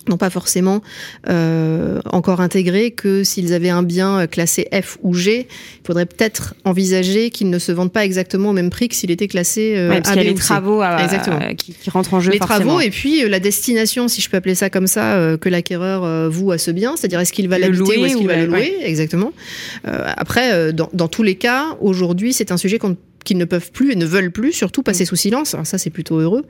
n'ont 0.09 0.17
pas 0.17 0.31
forcément 0.31 0.83
euh, 1.29 2.01
encore 2.07 2.41
intégré 2.41 2.91
que 2.91 3.25
s'ils 3.25 3.53
avaient 3.53 3.71
un 3.71 3.83
bien 3.83 4.27
classé 4.27 4.69
F 4.73 4.99
ou 5.03 5.15
G, 5.15 5.47
il 5.49 5.87
faudrait 5.87 6.07
peut-être 6.07 6.55
envisager 6.65 7.31
qu'il 7.31 7.51
ne 7.51 7.59
se 7.59 7.73
vende 7.73 7.93
pas 7.93 8.05
exactement 8.05 8.51
au 8.51 8.53
même 8.53 8.71
prix 8.71 8.89
que 8.89 8.95
s'il 8.95 9.11
était 9.11 9.29
classé 9.29 9.75
euh, 9.77 9.89
parce 9.89 10.11
A, 10.11 10.17
y 10.17 10.19
a 10.21 10.23
les 10.25 10.35
travaux 10.35 10.83
exactement. 10.83 11.41
qui, 11.57 11.91
rentrent 11.91 12.15
en 12.15 12.21
jeu. 12.21 12.33
Les 12.33 12.39
travaux 12.39 12.81
et 12.81 12.91
puis 12.91 13.25
euh, 13.25 13.29
la 13.29 13.41
destination, 13.41 14.09
si 14.09 14.21
je 14.21 14.29
peux 14.29 14.37
appeler 14.37 14.55
ça 14.55 14.71
comme 14.71 14.87
ça, 14.87 15.15
euh, 15.15 15.37
que 15.37 15.49
l'acquéreur 15.49 16.05
euh, 16.05 16.29
voue 16.29 16.53
à 16.53 16.59
ce 16.59 16.71
bien, 16.71 16.97
c'est-à-dire 16.97 17.21
est-ce 17.21 17.33
qu'il 17.33 17.49
va 17.49 17.59
l'habiter 17.59 17.99
ou 17.99 18.05
est-ce 18.05 18.17
qu'il 18.17 18.27
va 18.27 18.37
le 18.37 18.47
louer, 18.47 18.77
exactement. 18.83 19.33
après, 19.85 20.73
dans, 20.73 20.89
dans 20.93 21.09
tous 21.09 21.23
les 21.23 21.35
cas, 21.35 21.77
aujourd'hui, 21.81 22.33
c'est 22.33 22.53
un 22.53 22.57
sujet 22.57 22.79
qu'on 22.79 22.97
qu'ils 23.25 23.39
ne 23.39 23.45
peuvent 23.45 23.73
plus 23.73 23.93
et 23.93 23.97
ne 23.97 24.07
veulent 24.07 24.31
plus, 24.31 24.53
surtout 24.53 24.83
passer 24.83 25.05
mm. 25.05 25.07
sous 25.07 25.17
silence. 25.17 25.55
Alors 25.55 25.67
ça, 25.67 25.79
c'est 25.79 25.91
plutôt 25.91 26.19
heureux. 26.19 26.45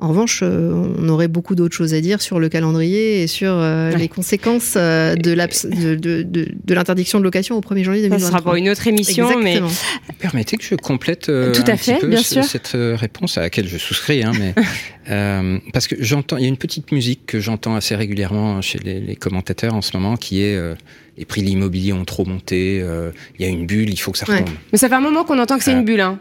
En 0.00 0.08
revanche, 0.08 0.40
euh, 0.42 0.92
on 0.98 1.08
aurait 1.10 1.28
beaucoup 1.28 1.54
d'autres 1.54 1.76
choses 1.76 1.92
à 1.92 2.00
dire 2.00 2.22
sur 2.22 2.40
le 2.40 2.48
calendrier 2.48 3.22
et 3.22 3.26
sur 3.26 3.52
euh, 3.52 3.90
les 3.90 4.08
conséquences 4.08 4.72
euh, 4.76 5.14
de, 5.14 5.34
de, 5.94 6.22
de, 6.22 6.74
l'interdiction 6.74 7.18
de 7.18 7.24
location 7.24 7.58
au 7.58 7.60
1er 7.60 7.84
janvier 7.84 8.02
2023. 8.02 8.18
Ça 8.18 8.26
sera 8.26 8.40
pour 8.42 8.54
une 8.54 8.70
autre 8.70 8.86
émission, 8.86 9.30
Exactement. 9.30 9.68
mais 9.68 10.14
permettez 10.18 10.56
que 10.56 10.64
je 10.64 10.74
complète 10.74 11.26
Tout 11.26 11.30
à 11.66 11.72
un 11.72 11.76
fait, 11.76 11.92
petit 11.92 12.00
peu 12.00 12.06
bien 12.08 12.22
sûr. 12.22 12.42
cette 12.44 12.74
réponse 12.74 13.36
à 13.36 13.42
laquelle 13.42 13.68
je 13.68 13.76
souscris, 13.76 14.24
hein, 14.24 14.32
mais 14.38 14.54
parce 15.74 15.86
que 15.86 15.96
j'entends, 15.98 16.38
il 16.38 16.44
y 16.44 16.46
a 16.46 16.48
une 16.48 16.56
petite 16.56 16.92
musique 16.92 17.26
que 17.26 17.38
j'entends 17.38 17.74
assez 17.74 17.94
régulièrement 17.94 18.62
chez 18.62 18.78
les, 18.78 19.00
les, 19.00 19.16
commentateurs 19.16 19.74
en 19.74 19.82
ce 19.82 19.94
moment, 19.94 20.16
qui 20.16 20.40
est 20.40 20.58
les 21.18 21.26
prix 21.26 21.42
de 21.42 21.46
l'immobilier 21.46 21.92
ont 21.92 22.06
trop 22.06 22.24
monté, 22.24 22.76
il 23.38 23.42
y 23.42 23.44
a 23.44 23.48
une 23.48 23.66
bulle, 23.66 23.90
il 23.90 23.98
faut 23.98 24.12
que 24.12 24.18
ça 24.18 24.24
retombe. 24.24 24.48
Mais 24.72 24.78
ça 24.78 24.88
fait 24.88 24.94
un 24.94 25.00
moment 25.00 25.24
qu'on 25.24 25.38
entend 25.38 25.58
que 25.58 25.64
c'est 25.64 25.72
une 25.72 25.84
bulle, 25.84 26.00
hein. 26.00 26.18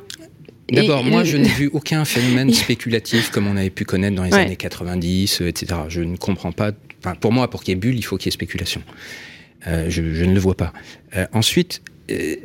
D'abord, 0.72 1.04
moi, 1.04 1.24
je 1.24 1.38
n'ai 1.38 1.50
vu 1.50 1.70
aucun 1.74 2.06
phénomène 2.06 2.54
spéculatif 2.54 3.32
comme 3.32 3.48
on 3.48 3.58
avait 3.58 3.70
pu 3.70 3.86
connaître 3.86 4.16
dans 4.16 4.24
les 4.24 4.34
années 4.34 4.56
90, 4.56 5.42
etc. 5.42 5.82
Je 5.90 6.02
ne 6.02 6.18
comprends 6.18 6.52
pas. 6.52 6.72
Enfin, 7.04 7.16
pour 7.16 7.32
moi, 7.32 7.50
pour 7.50 7.64
qu'il 7.64 7.74
y 7.74 7.78
ait 7.78 7.80
bulle, 7.80 7.98
il 7.98 8.04
faut 8.04 8.18
qu'il 8.18 8.28
y 8.28 8.30
ait 8.30 8.32
spéculation. 8.32 8.82
Euh, 9.68 9.90
je, 9.90 10.14
je, 10.14 10.26
ne 10.26 10.34
le 10.34 10.40
vois 10.40 10.56
pas. 10.56 10.74
Euh, 11.16 11.26
ensuite, 11.34 11.82
euh, 12.12 12.36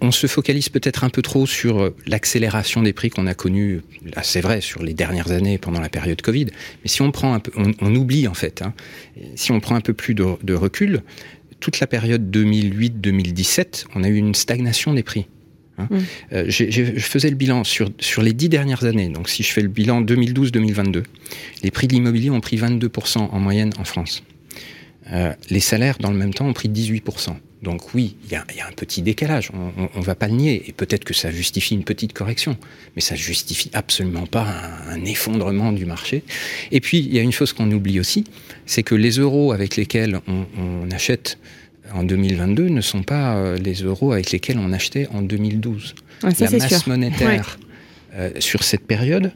on 0.00 0.10
se 0.10 0.26
focalise 0.26 0.68
peut-être 0.68 1.04
un 1.04 1.10
peu 1.10 1.22
trop 1.22 1.46
sur 1.46 1.92
l'accélération 2.06 2.82
des 2.82 2.92
prix 2.92 3.10
qu'on 3.10 3.26
a 3.26 3.34
connue, 3.34 3.82
là 4.04 4.22
c'est 4.24 4.40
vrai, 4.40 4.60
sur 4.60 4.82
les 4.82 4.94
dernières 4.94 5.30
années 5.30 5.58
pendant 5.58 5.80
la 5.80 5.88
période 5.88 6.20
Covid. 6.22 6.46
Mais 6.82 6.88
si 6.88 7.02
on 7.02 7.12
prend 7.12 7.34
un 7.34 7.40
peu, 7.40 7.52
on, 7.56 7.72
on 7.80 7.94
oublie 7.94 8.26
en 8.26 8.34
fait, 8.34 8.62
hein, 8.62 8.74
si 9.36 9.52
on 9.52 9.60
prend 9.60 9.76
un 9.76 9.80
peu 9.80 9.92
plus 9.92 10.14
de, 10.14 10.24
de 10.42 10.54
recul, 10.54 11.02
toute 11.60 11.78
la 11.78 11.86
période 11.86 12.36
2008-2017, 12.36 13.86
on 13.94 14.02
a 14.02 14.08
eu 14.08 14.16
une 14.16 14.34
stagnation 14.34 14.92
des 14.92 15.04
prix. 15.04 15.26
Hein. 15.78 15.88
Mm. 15.90 15.98
Euh, 16.32 16.44
je 16.48 17.00
faisais 17.00 17.30
le 17.30 17.36
bilan 17.36 17.64
sur, 17.64 17.90
sur 17.98 18.22
les 18.22 18.32
dix 18.32 18.48
dernières 18.48 18.84
années. 18.84 19.08
Donc, 19.08 19.28
si 19.28 19.42
je 19.42 19.52
fais 19.52 19.62
le 19.62 19.68
bilan 19.68 20.02
2012-2022, 20.02 21.04
les 21.62 21.70
prix 21.70 21.88
de 21.88 21.94
l'immobilier 21.94 22.30
ont 22.30 22.40
pris 22.40 22.56
22% 22.56 23.18
en 23.18 23.40
moyenne 23.40 23.72
en 23.78 23.84
France. 23.84 24.22
Euh, 25.10 25.32
les 25.50 25.60
salaires, 25.60 25.98
dans 25.98 26.10
le 26.10 26.16
même 26.16 26.32
temps, 26.32 26.46
ont 26.46 26.52
pris 26.52 26.68
18%. 26.68 27.34
Donc 27.62 27.94
oui, 27.94 28.16
il 28.24 28.32
y 28.32 28.34
a, 28.34 28.44
y 28.56 28.60
a, 28.60 28.66
un 28.66 28.72
petit 28.72 29.02
décalage, 29.02 29.52
on 29.54 29.98
ne 29.98 30.04
va 30.04 30.16
pas 30.16 30.26
le 30.26 30.34
nier, 30.34 30.64
et 30.66 30.72
peut-être 30.72 31.04
que 31.04 31.14
ça 31.14 31.30
justifie 31.30 31.76
une 31.76 31.84
petite 31.84 32.12
correction, 32.12 32.56
mais 32.96 33.02
ça 33.02 33.14
justifie 33.14 33.70
absolument 33.72 34.26
pas 34.26 34.48
un, 34.88 34.94
un 34.94 35.04
effondrement 35.04 35.70
du 35.70 35.86
marché. 35.86 36.24
Et 36.72 36.80
puis, 36.80 36.98
il 36.98 37.14
y 37.14 37.20
a 37.20 37.22
une 37.22 37.30
chose 37.30 37.52
qu'on 37.52 37.70
oublie 37.70 38.00
aussi, 38.00 38.24
c'est 38.66 38.82
que 38.82 38.96
les 38.96 39.12
euros 39.12 39.52
avec 39.52 39.76
lesquels 39.76 40.18
on, 40.26 40.46
on 40.58 40.90
achète 40.90 41.38
en 41.94 42.04
2022 42.04 42.68
ne 42.68 42.80
sont 42.80 43.02
pas 43.02 43.36
euh, 43.36 43.56
les 43.56 43.74
euros 43.74 44.12
avec 44.12 44.30
lesquels 44.32 44.58
on 44.58 44.72
achetait 44.72 45.08
en 45.12 45.22
2012. 45.22 45.94
la 46.22 46.50
masse 46.50 46.86
monétaire 46.86 47.58
euh, 48.14 48.30
sur 48.38 48.62
cette 48.62 48.86
période 48.86 49.32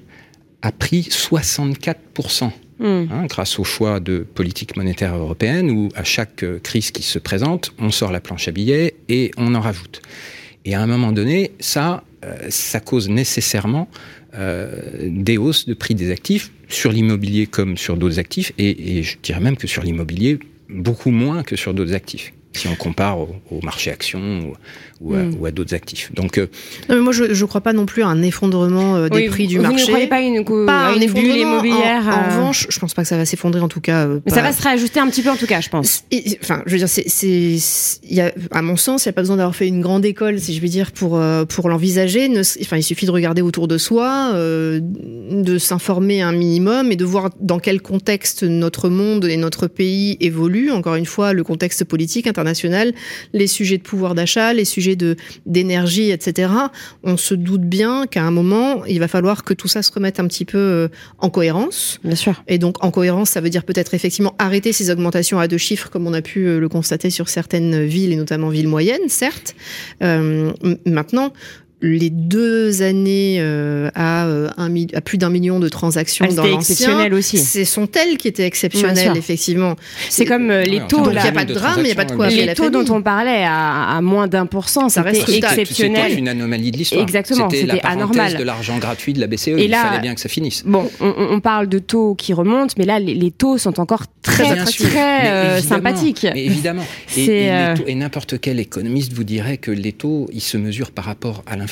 a 0.63 0.73
pris 0.73 1.03
64%. 1.03 2.51
Hmm. 2.79 3.07
Hein, 3.11 3.25
grâce 3.27 3.59
au 3.59 3.65
choix 3.65 4.01
de 4.01 4.19
politique 4.19 4.77
monétaire 4.77 5.17
européenne 5.17 5.71
où 5.71 5.89
à 5.95 6.05
chaque 6.05 6.43
euh, 6.43 6.59
crise 6.59 6.91
qui 6.91 7.03
se 7.03 7.19
présente, 7.19 7.73
on 7.79 7.91
sort 7.91 8.13
la 8.13 8.21
planche 8.21 8.49
à 8.49 8.51
billets 8.51 8.97
et 9.09 9.31
on 9.39 9.55
en 9.55 9.61
rajoute. 9.61 10.03
Et 10.67 10.75
à 10.75 10.83
un 10.83 10.87
moment 10.87 11.13
donné, 11.13 11.53
ça, 11.61 12.03
ça 12.49 12.81
cause 12.81 13.09
nécessairement 13.09 13.89
des 14.37 15.39
hausses 15.39 15.67
de 15.67 15.75
prix 15.75 15.95
des 15.95 16.11
actifs 16.11 16.51
sur 16.69 16.91
l'immobilier 16.91 17.47
comme 17.47 17.79
sur 17.79 17.97
d'autres 17.97 18.19
actifs, 18.19 18.53
et, 18.59 18.99
et, 18.99 19.03
je 19.05 19.17
dirais 19.23 19.39
même 19.39 19.57
que 19.57 19.69
sur 19.69 19.85
l'immobilier, 19.85 20.41
beaucoup 20.69 21.13
moins 21.13 21.45
que 21.45 21.55
sur 21.55 21.73
d'autres 21.73 21.95
actifs 21.95 22.33
si 22.57 22.69
on 22.69 22.75
compare 22.75 23.19
au, 23.19 23.29
marché 23.63 23.91
action 23.91 24.53
ou, 25.01 25.15
à, 25.15 25.23
hmm. 25.23 25.51
d'autres 25.53 25.75
actifs. 25.75 26.13
Donc, 26.15 26.39
euh, 26.39 26.49
non, 26.89 26.97
mais 26.97 27.01
moi, 27.03 27.13
je 27.13 27.25
ne 27.25 27.45
crois 27.47 27.61
pas 27.61 27.73
non 27.73 27.87
plus 27.87 28.03
à 28.03 28.07
un 28.07 28.23
effondrement 28.23 28.97
euh, 28.97 29.09
des 29.09 29.27
prix 29.29 29.47
du 29.47 29.59
marché. 29.59 29.77
Vous 29.77 29.83
ne 29.83 29.87
croyez 29.87 30.07
pas 30.07 30.21
une, 30.21 30.45
pas 30.67 30.95
une, 30.95 31.13
bulle 31.13 31.37
immobilière 31.37 32.07
En, 32.07 32.11
en, 32.11 32.15
euh, 32.15 32.37
revanche, 32.37 32.67
je 32.71 32.79
pense 32.79 32.95
pas 32.95 33.03
que 33.03 33.09
ça 33.09 33.17
va 33.17 33.25
s'effondrer 33.25 33.61
en 33.61 33.69
tout 33.69 33.81
cas. 33.81 34.07
mais 34.07 34.33
ça 34.33 34.43
va 34.43 34.53
se 34.53 34.63
réajuster 34.63 35.01
un 35.01 35.09
petit 35.09 35.23
peu 35.23 35.31
en 35.31 35.37
tout 35.37 35.47
cas, 35.47 35.61
je 35.61 35.69
pense. 35.69 36.05
enfin, 36.43 36.63
je 36.67 36.73
veux 36.73 36.79
dire, 36.79 36.89
c'est, 36.89 37.05
y 38.05 38.21
a, 38.21 38.33
à 38.51 38.63
mon 38.63 38.77
sens, 38.77 39.05
il 39.05 39.09
n'y 39.09 39.11
a 39.11 39.13
pas 39.15 39.23
besoin 39.23 39.37
d'avoir 39.37 39.57
fait 39.57 39.69
une 39.69 39.81
grande 39.81 40.05
école, 40.05 40.41
si 40.41 40.55
je 40.55 40.61
veux 40.61 40.69
dire, 40.69 40.93
pour 40.93 41.21
pour 41.49 41.69
l'envisager. 41.69 42.31
Enfin, 42.63 42.77
il 42.77 42.83
suffit 42.83 43.07
de 43.07 43.11
regarder 43.11 43.43
autour 43.43 43.69
de 43.69 43.79
soi, 43.79 44.33
de 44.35 45.59
s'informer 45.59 46.23
un 46.23 46.33
minimum 46.33 46.93
et 46.93 46.97
de 46.97 47.05
voir 47.05 47.31
dans 47.41 47.59
quel 47.59 47.81
contexte 47.81 48.43
notre 48.43 48.89
monde 48.89 49.25
et 49.25 49.37
notre 49.37 49.67
pays 49.67 50.17
évoluent. 50.21 50.71
Encore 50.71 50.95
une 50.95 51.07
fois, 51.07 51.33
le 51.33 51.45
contexte 51.45 51.85
politique 51.85 52.27
international 52.27 52.95
les 53.33 53.47
sujets 53.47 53.79
de 53.79 53.83
pouvoir 53.83 54.15
d'achat, 54.15 54.53
les 54.53 54.65
sujets 54.65 54.86
de 54.95 55.17
d'énergie, 55.47 56.11
etc. 56.11 56.53
On 57.03 57.17
se 57.17 57.35
doute 57.35 57.63
bien 57.63 58.07
qu'à 58.07 58.23
un 58.23 58.31
moment, 58.31 58.85
il 58.85 59.01
va 59.01 59.09
falloir 59.09 59.43
que 59.43 59.55
tout 59.55 59.69
ça 59.69 59.83
se 59.83 59.91
remette 59.91 60.21
un 60.21 60.27
petit 60.27 60.45
peu 60.45 60.59
euh, 60.59 60.89
en 61.19 61.31
cohérence. 61.31 61.99
Bien 62.05 62.15
sûr. 62.15 62.45
Et 62.47 62.59
donc, 62.59 62.85
en 62.85 62.91
cohérence, 62.91 63.31
ça 63.31 63.41
veut 63.41 63.51
dire 63.51 63.65
peut-être 63.65 63.95
effectivement 63.95 64.35
arrêter 64.39 64.73
ces 64.73 64.91
augmentations 64.91 65.39
à 65.39 65.49
deux 65.49 65.59
chiffres, 65.59 65.91
comme 65.91 66.07
on 66.07 66.13
a 66.13 66.23
pu 66.23 66.47
euh, 66.47 66.61
le 66.61 66.69
constater 66.69 67.11
sur 67.11 67.29
certaines 67.29 67.85
villes 67.85 68.13
et 68.13 68.17
notamment 68.17 68.51
villes 68.51 68.69
moyennes, 68.69 69.09
certes. 69.09 69.57
Euh, 70.03 70.53
maintenant, 70.85 71.33
les 71.83 72.09
deux 72.09 72.81
années 72.83 73.37
euh, 73.39 73.91
à, 73.95 74.25
euh, 74.27 74.49
un, 74.57 74.73
à 74.95 75.01
plus 75.03 75.19
d'un 75.19 75.29
million 75.29 75.61
de 75.61 75.69
transactions 75.69 76.27
Ah, 76.31 76.33
dans 76.35 76.43
l'ancien, 76.45 76.59
exceptionnel 76.59 77.13
aussi. 77.13 77.37
ce 77.39 77.65
sont 77.65 77.87
elles 77.93 78.17
qui 78.17 78.29
étaient 78.29 78.47
exceptionnelles, 78.47 79.15
effectivement. 79.17 79.77
C'est 80.09 80.25
comme 80.25 80.51
euh, 80.51 80.63
les 80.63 80.81
taux 80.89 81.03
Donc, 81.03 81.13
là. 81.13 81.21
il 81.21 81.25
n'y 81.25 81.29
a 81.29 81.33
pas 81.33 81.45
de 81.45 81.53
de 81.53 81.59
drame, 81.59 81.75
il 81.81 81.85
n'y 81.85 81.91
a 81.91 81.95
pas 81.95 82.07
de 82.07 82.13
quoi 82.15 82.29
Les 82.31 82.47
la 82.47 82.55
taux 82.55 82.71
dont 82.71 82.85
on 82.95 83.03
parlait 83.03 83.45
à, 83.45 83.95
à 83.97 84.01
moins 84.01 84.27
d'un 84.27 84.47
pour 84.47 84.71
cent, 84.71 84.89
Ça 84.89 85.03
reste 85.03 85.21
stable. 85.23 85.33
C'était 85.35 85.47
exceptionnel. 85.63 86.19
une 86.19 86.29
anomalie 86.29 86.71
de 86.71 86.79
l'histoire. 86.79 87.03
Exactement, 87.03 87.51
C'était 87.51 87.81
anormal. 87.83 88.37
de 88.39 88.43
l'argent 88.43 88.79
gratuit 88.79 89.13
de 89.13 89.21
la 89.21 89.27
BCE. 89.27 89.49
Et 89.49 89.65
Il 89.67 89.71
là- 89.71 89.85
fallait 89.85 90.01
bien 90.01 90.15
que 90.15 90.21
ça 90.23 90.31
finisse. 90.31 90.63
Bon, 90.65 90.91
on, 91.01 91.15
on- 91.31 91.41
parle 91.41 91.69
de 91.69 91.79
taux 91.79 92.15
qui 92.15 92.33
remontent, 92.33 92.73
mais 92.79 92.87
là, 92.87 92.99
les, 92.99 93.15
les 93.15 93.31
taux 93.31 93.59
sont 93.59 93.79
encore 93.81 94.05
très, 94.23 94.45
Bien 94.55 94.65
très, 94.65 94.73
sûr. 94.73 94.89
très, 94.89 95.29
euh, 95.31 95.61
sympathiques. 95.61 96.27
mais 96.35 96.47
évidemment. 96.47 96.85
Et, 97.19 97.51
et 97.87 97.95
n'importe 97.95 98.41
quel 98.41 98.59
économiste 98.61 99.13
vous 99.13 99.25
dirait 99.25 99.59
que 99.59 99.71
les 99.71 99.93
taux, 99.93 100.27
ils 100.33 100.41
se 100.41 100.57
mesurent 100.57 100.91
par 100.91 101.05
rapport 101.05 101.43
à 101.47 101.51
l'inflation. 101.57 101.66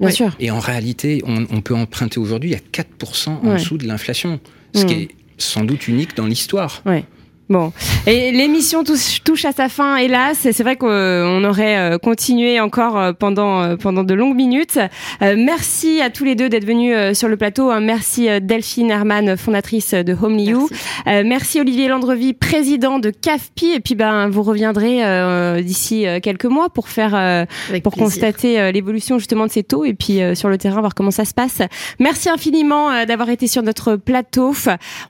Bien 0.00 0.10
sûr. 0.10 0.36
Et 0.40 0.50
en 0.50 0.58
réalité, 0.60 1.22
on, 1.26 1.46
on 1.50 1.60
peut 1.60 1.74
emprunter 1.74 2.18
aujourd'hui 2.20 2.54
à 2.54 2.58
4% 2.58 3.28
en 3.30 3.40
Ouais. 3.48 3.54
dessous 3.54 3.78
de 3.78 3.86
l'inflation, 3.86 4.40
ce 4.74 4.84
qui 4.84 4.94
est 4.94 5.08
sans 5.38 5.64
doute 5.64 5.88
unique 5.88 6.16
dans 6.16 6.26
l'histoire. 6.26 6.82
Ouais. 6.86 7.04
Bon, 7.50 7.72
et 8.06 8.30
l'émission 8.30 8.84
touche, 8.84 9.22
touche 9.24 9.46
à 9.46 9.52
sa 9.52 9.70
fin, 9.70 9.96
hélas. 9.96 10.36
C'est 10.40 10.62
vrai 10.62 10.76
qu'on 10.76 11.44
aurait 11.44 11.78
euh, 11.78 11.96
continué 11.98 12.60
encore 12.60 12.98
euh, 12.98 13.12
pendant 13.14 13.62
euh, 13.62 13.76
pendant 13.76 14.04
de 14.04 14.12
longues 14.12 14.36
minutes. 14.36 14.78
Euh, 15.22 15.34
merci 15.38 16.02
à 16.02 16.10
tous 16.10 16.24
les 16.24 16.34
deux 16.34 16.50
d'être 16.50 16.66
venus 16.66 17.16
sur 17.16 17.26
le 17.26 17.38
plateau. 17.38 17.70
hein. 17.70 17.80
Merci 17.80 18.28
Delphine 18.42 18.90
Herman, 18.90 19.38
fondatrice 19.38 19.94
de 19.94 20.12
Homely 20.20 20.44
You. 20.44 20.68
Merci. 20.70 20.84
Euh, 21.06 21.22
merci 21.24 21.60
Olivier 21.60 21.88
Landrevi, 21.88 22.34
président 22.34 22.98
de 22.98 23.08
CAFPI. 23.08 23.72
Et 23.76 23.80
puis 23.80 23.94
ben 23.94 24.28
vous 24.28 24.42
reviendrez 24.42 25.02
euh, 25.02 25.62
d'ici 25.62 26.04
quelques 26.22 26.44
mois 26.44 26.68
pour 26.68 26.88
faire 26.90 27.46
pour 27.82 27.92
plaisir. 27.94 28.04
constater 28.04 28.72
l'évolution 28.72 29.18
justement 29.18 29.46
de 29.46 29.50
ces 29.50 29.62
taux 29.62 29.86
et 29.86 29.94
puis 29.94 30.20
sur 30.34 30.50
le 30.50 30.58
terrain 30.58 30.80
voir 30.80 30.94
comment 30.94 31.10
ça 31.10 31.24
se 31.24 31.32
passe. 31.32 31.62
Merci 31.98 32.28
infiniment 32.28 33.06
d'avoir 33.06 33.30
été 33.30 33.46
sur 33.46 33.62
notre 33.62 33.96
plateau. 33.96 34.52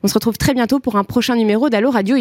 On 0.05 0.07
se 0.09 0.14
retrouve 0.14 0.38
très 0.38 0.55
bientôt 0.55 0.79
pour 0.79 0.94
un 0.94 1.03
prochain 1.05 1.35
numéro 1.35 1.68
d'Allo 1.68 1.90
Radio 1.90 2.16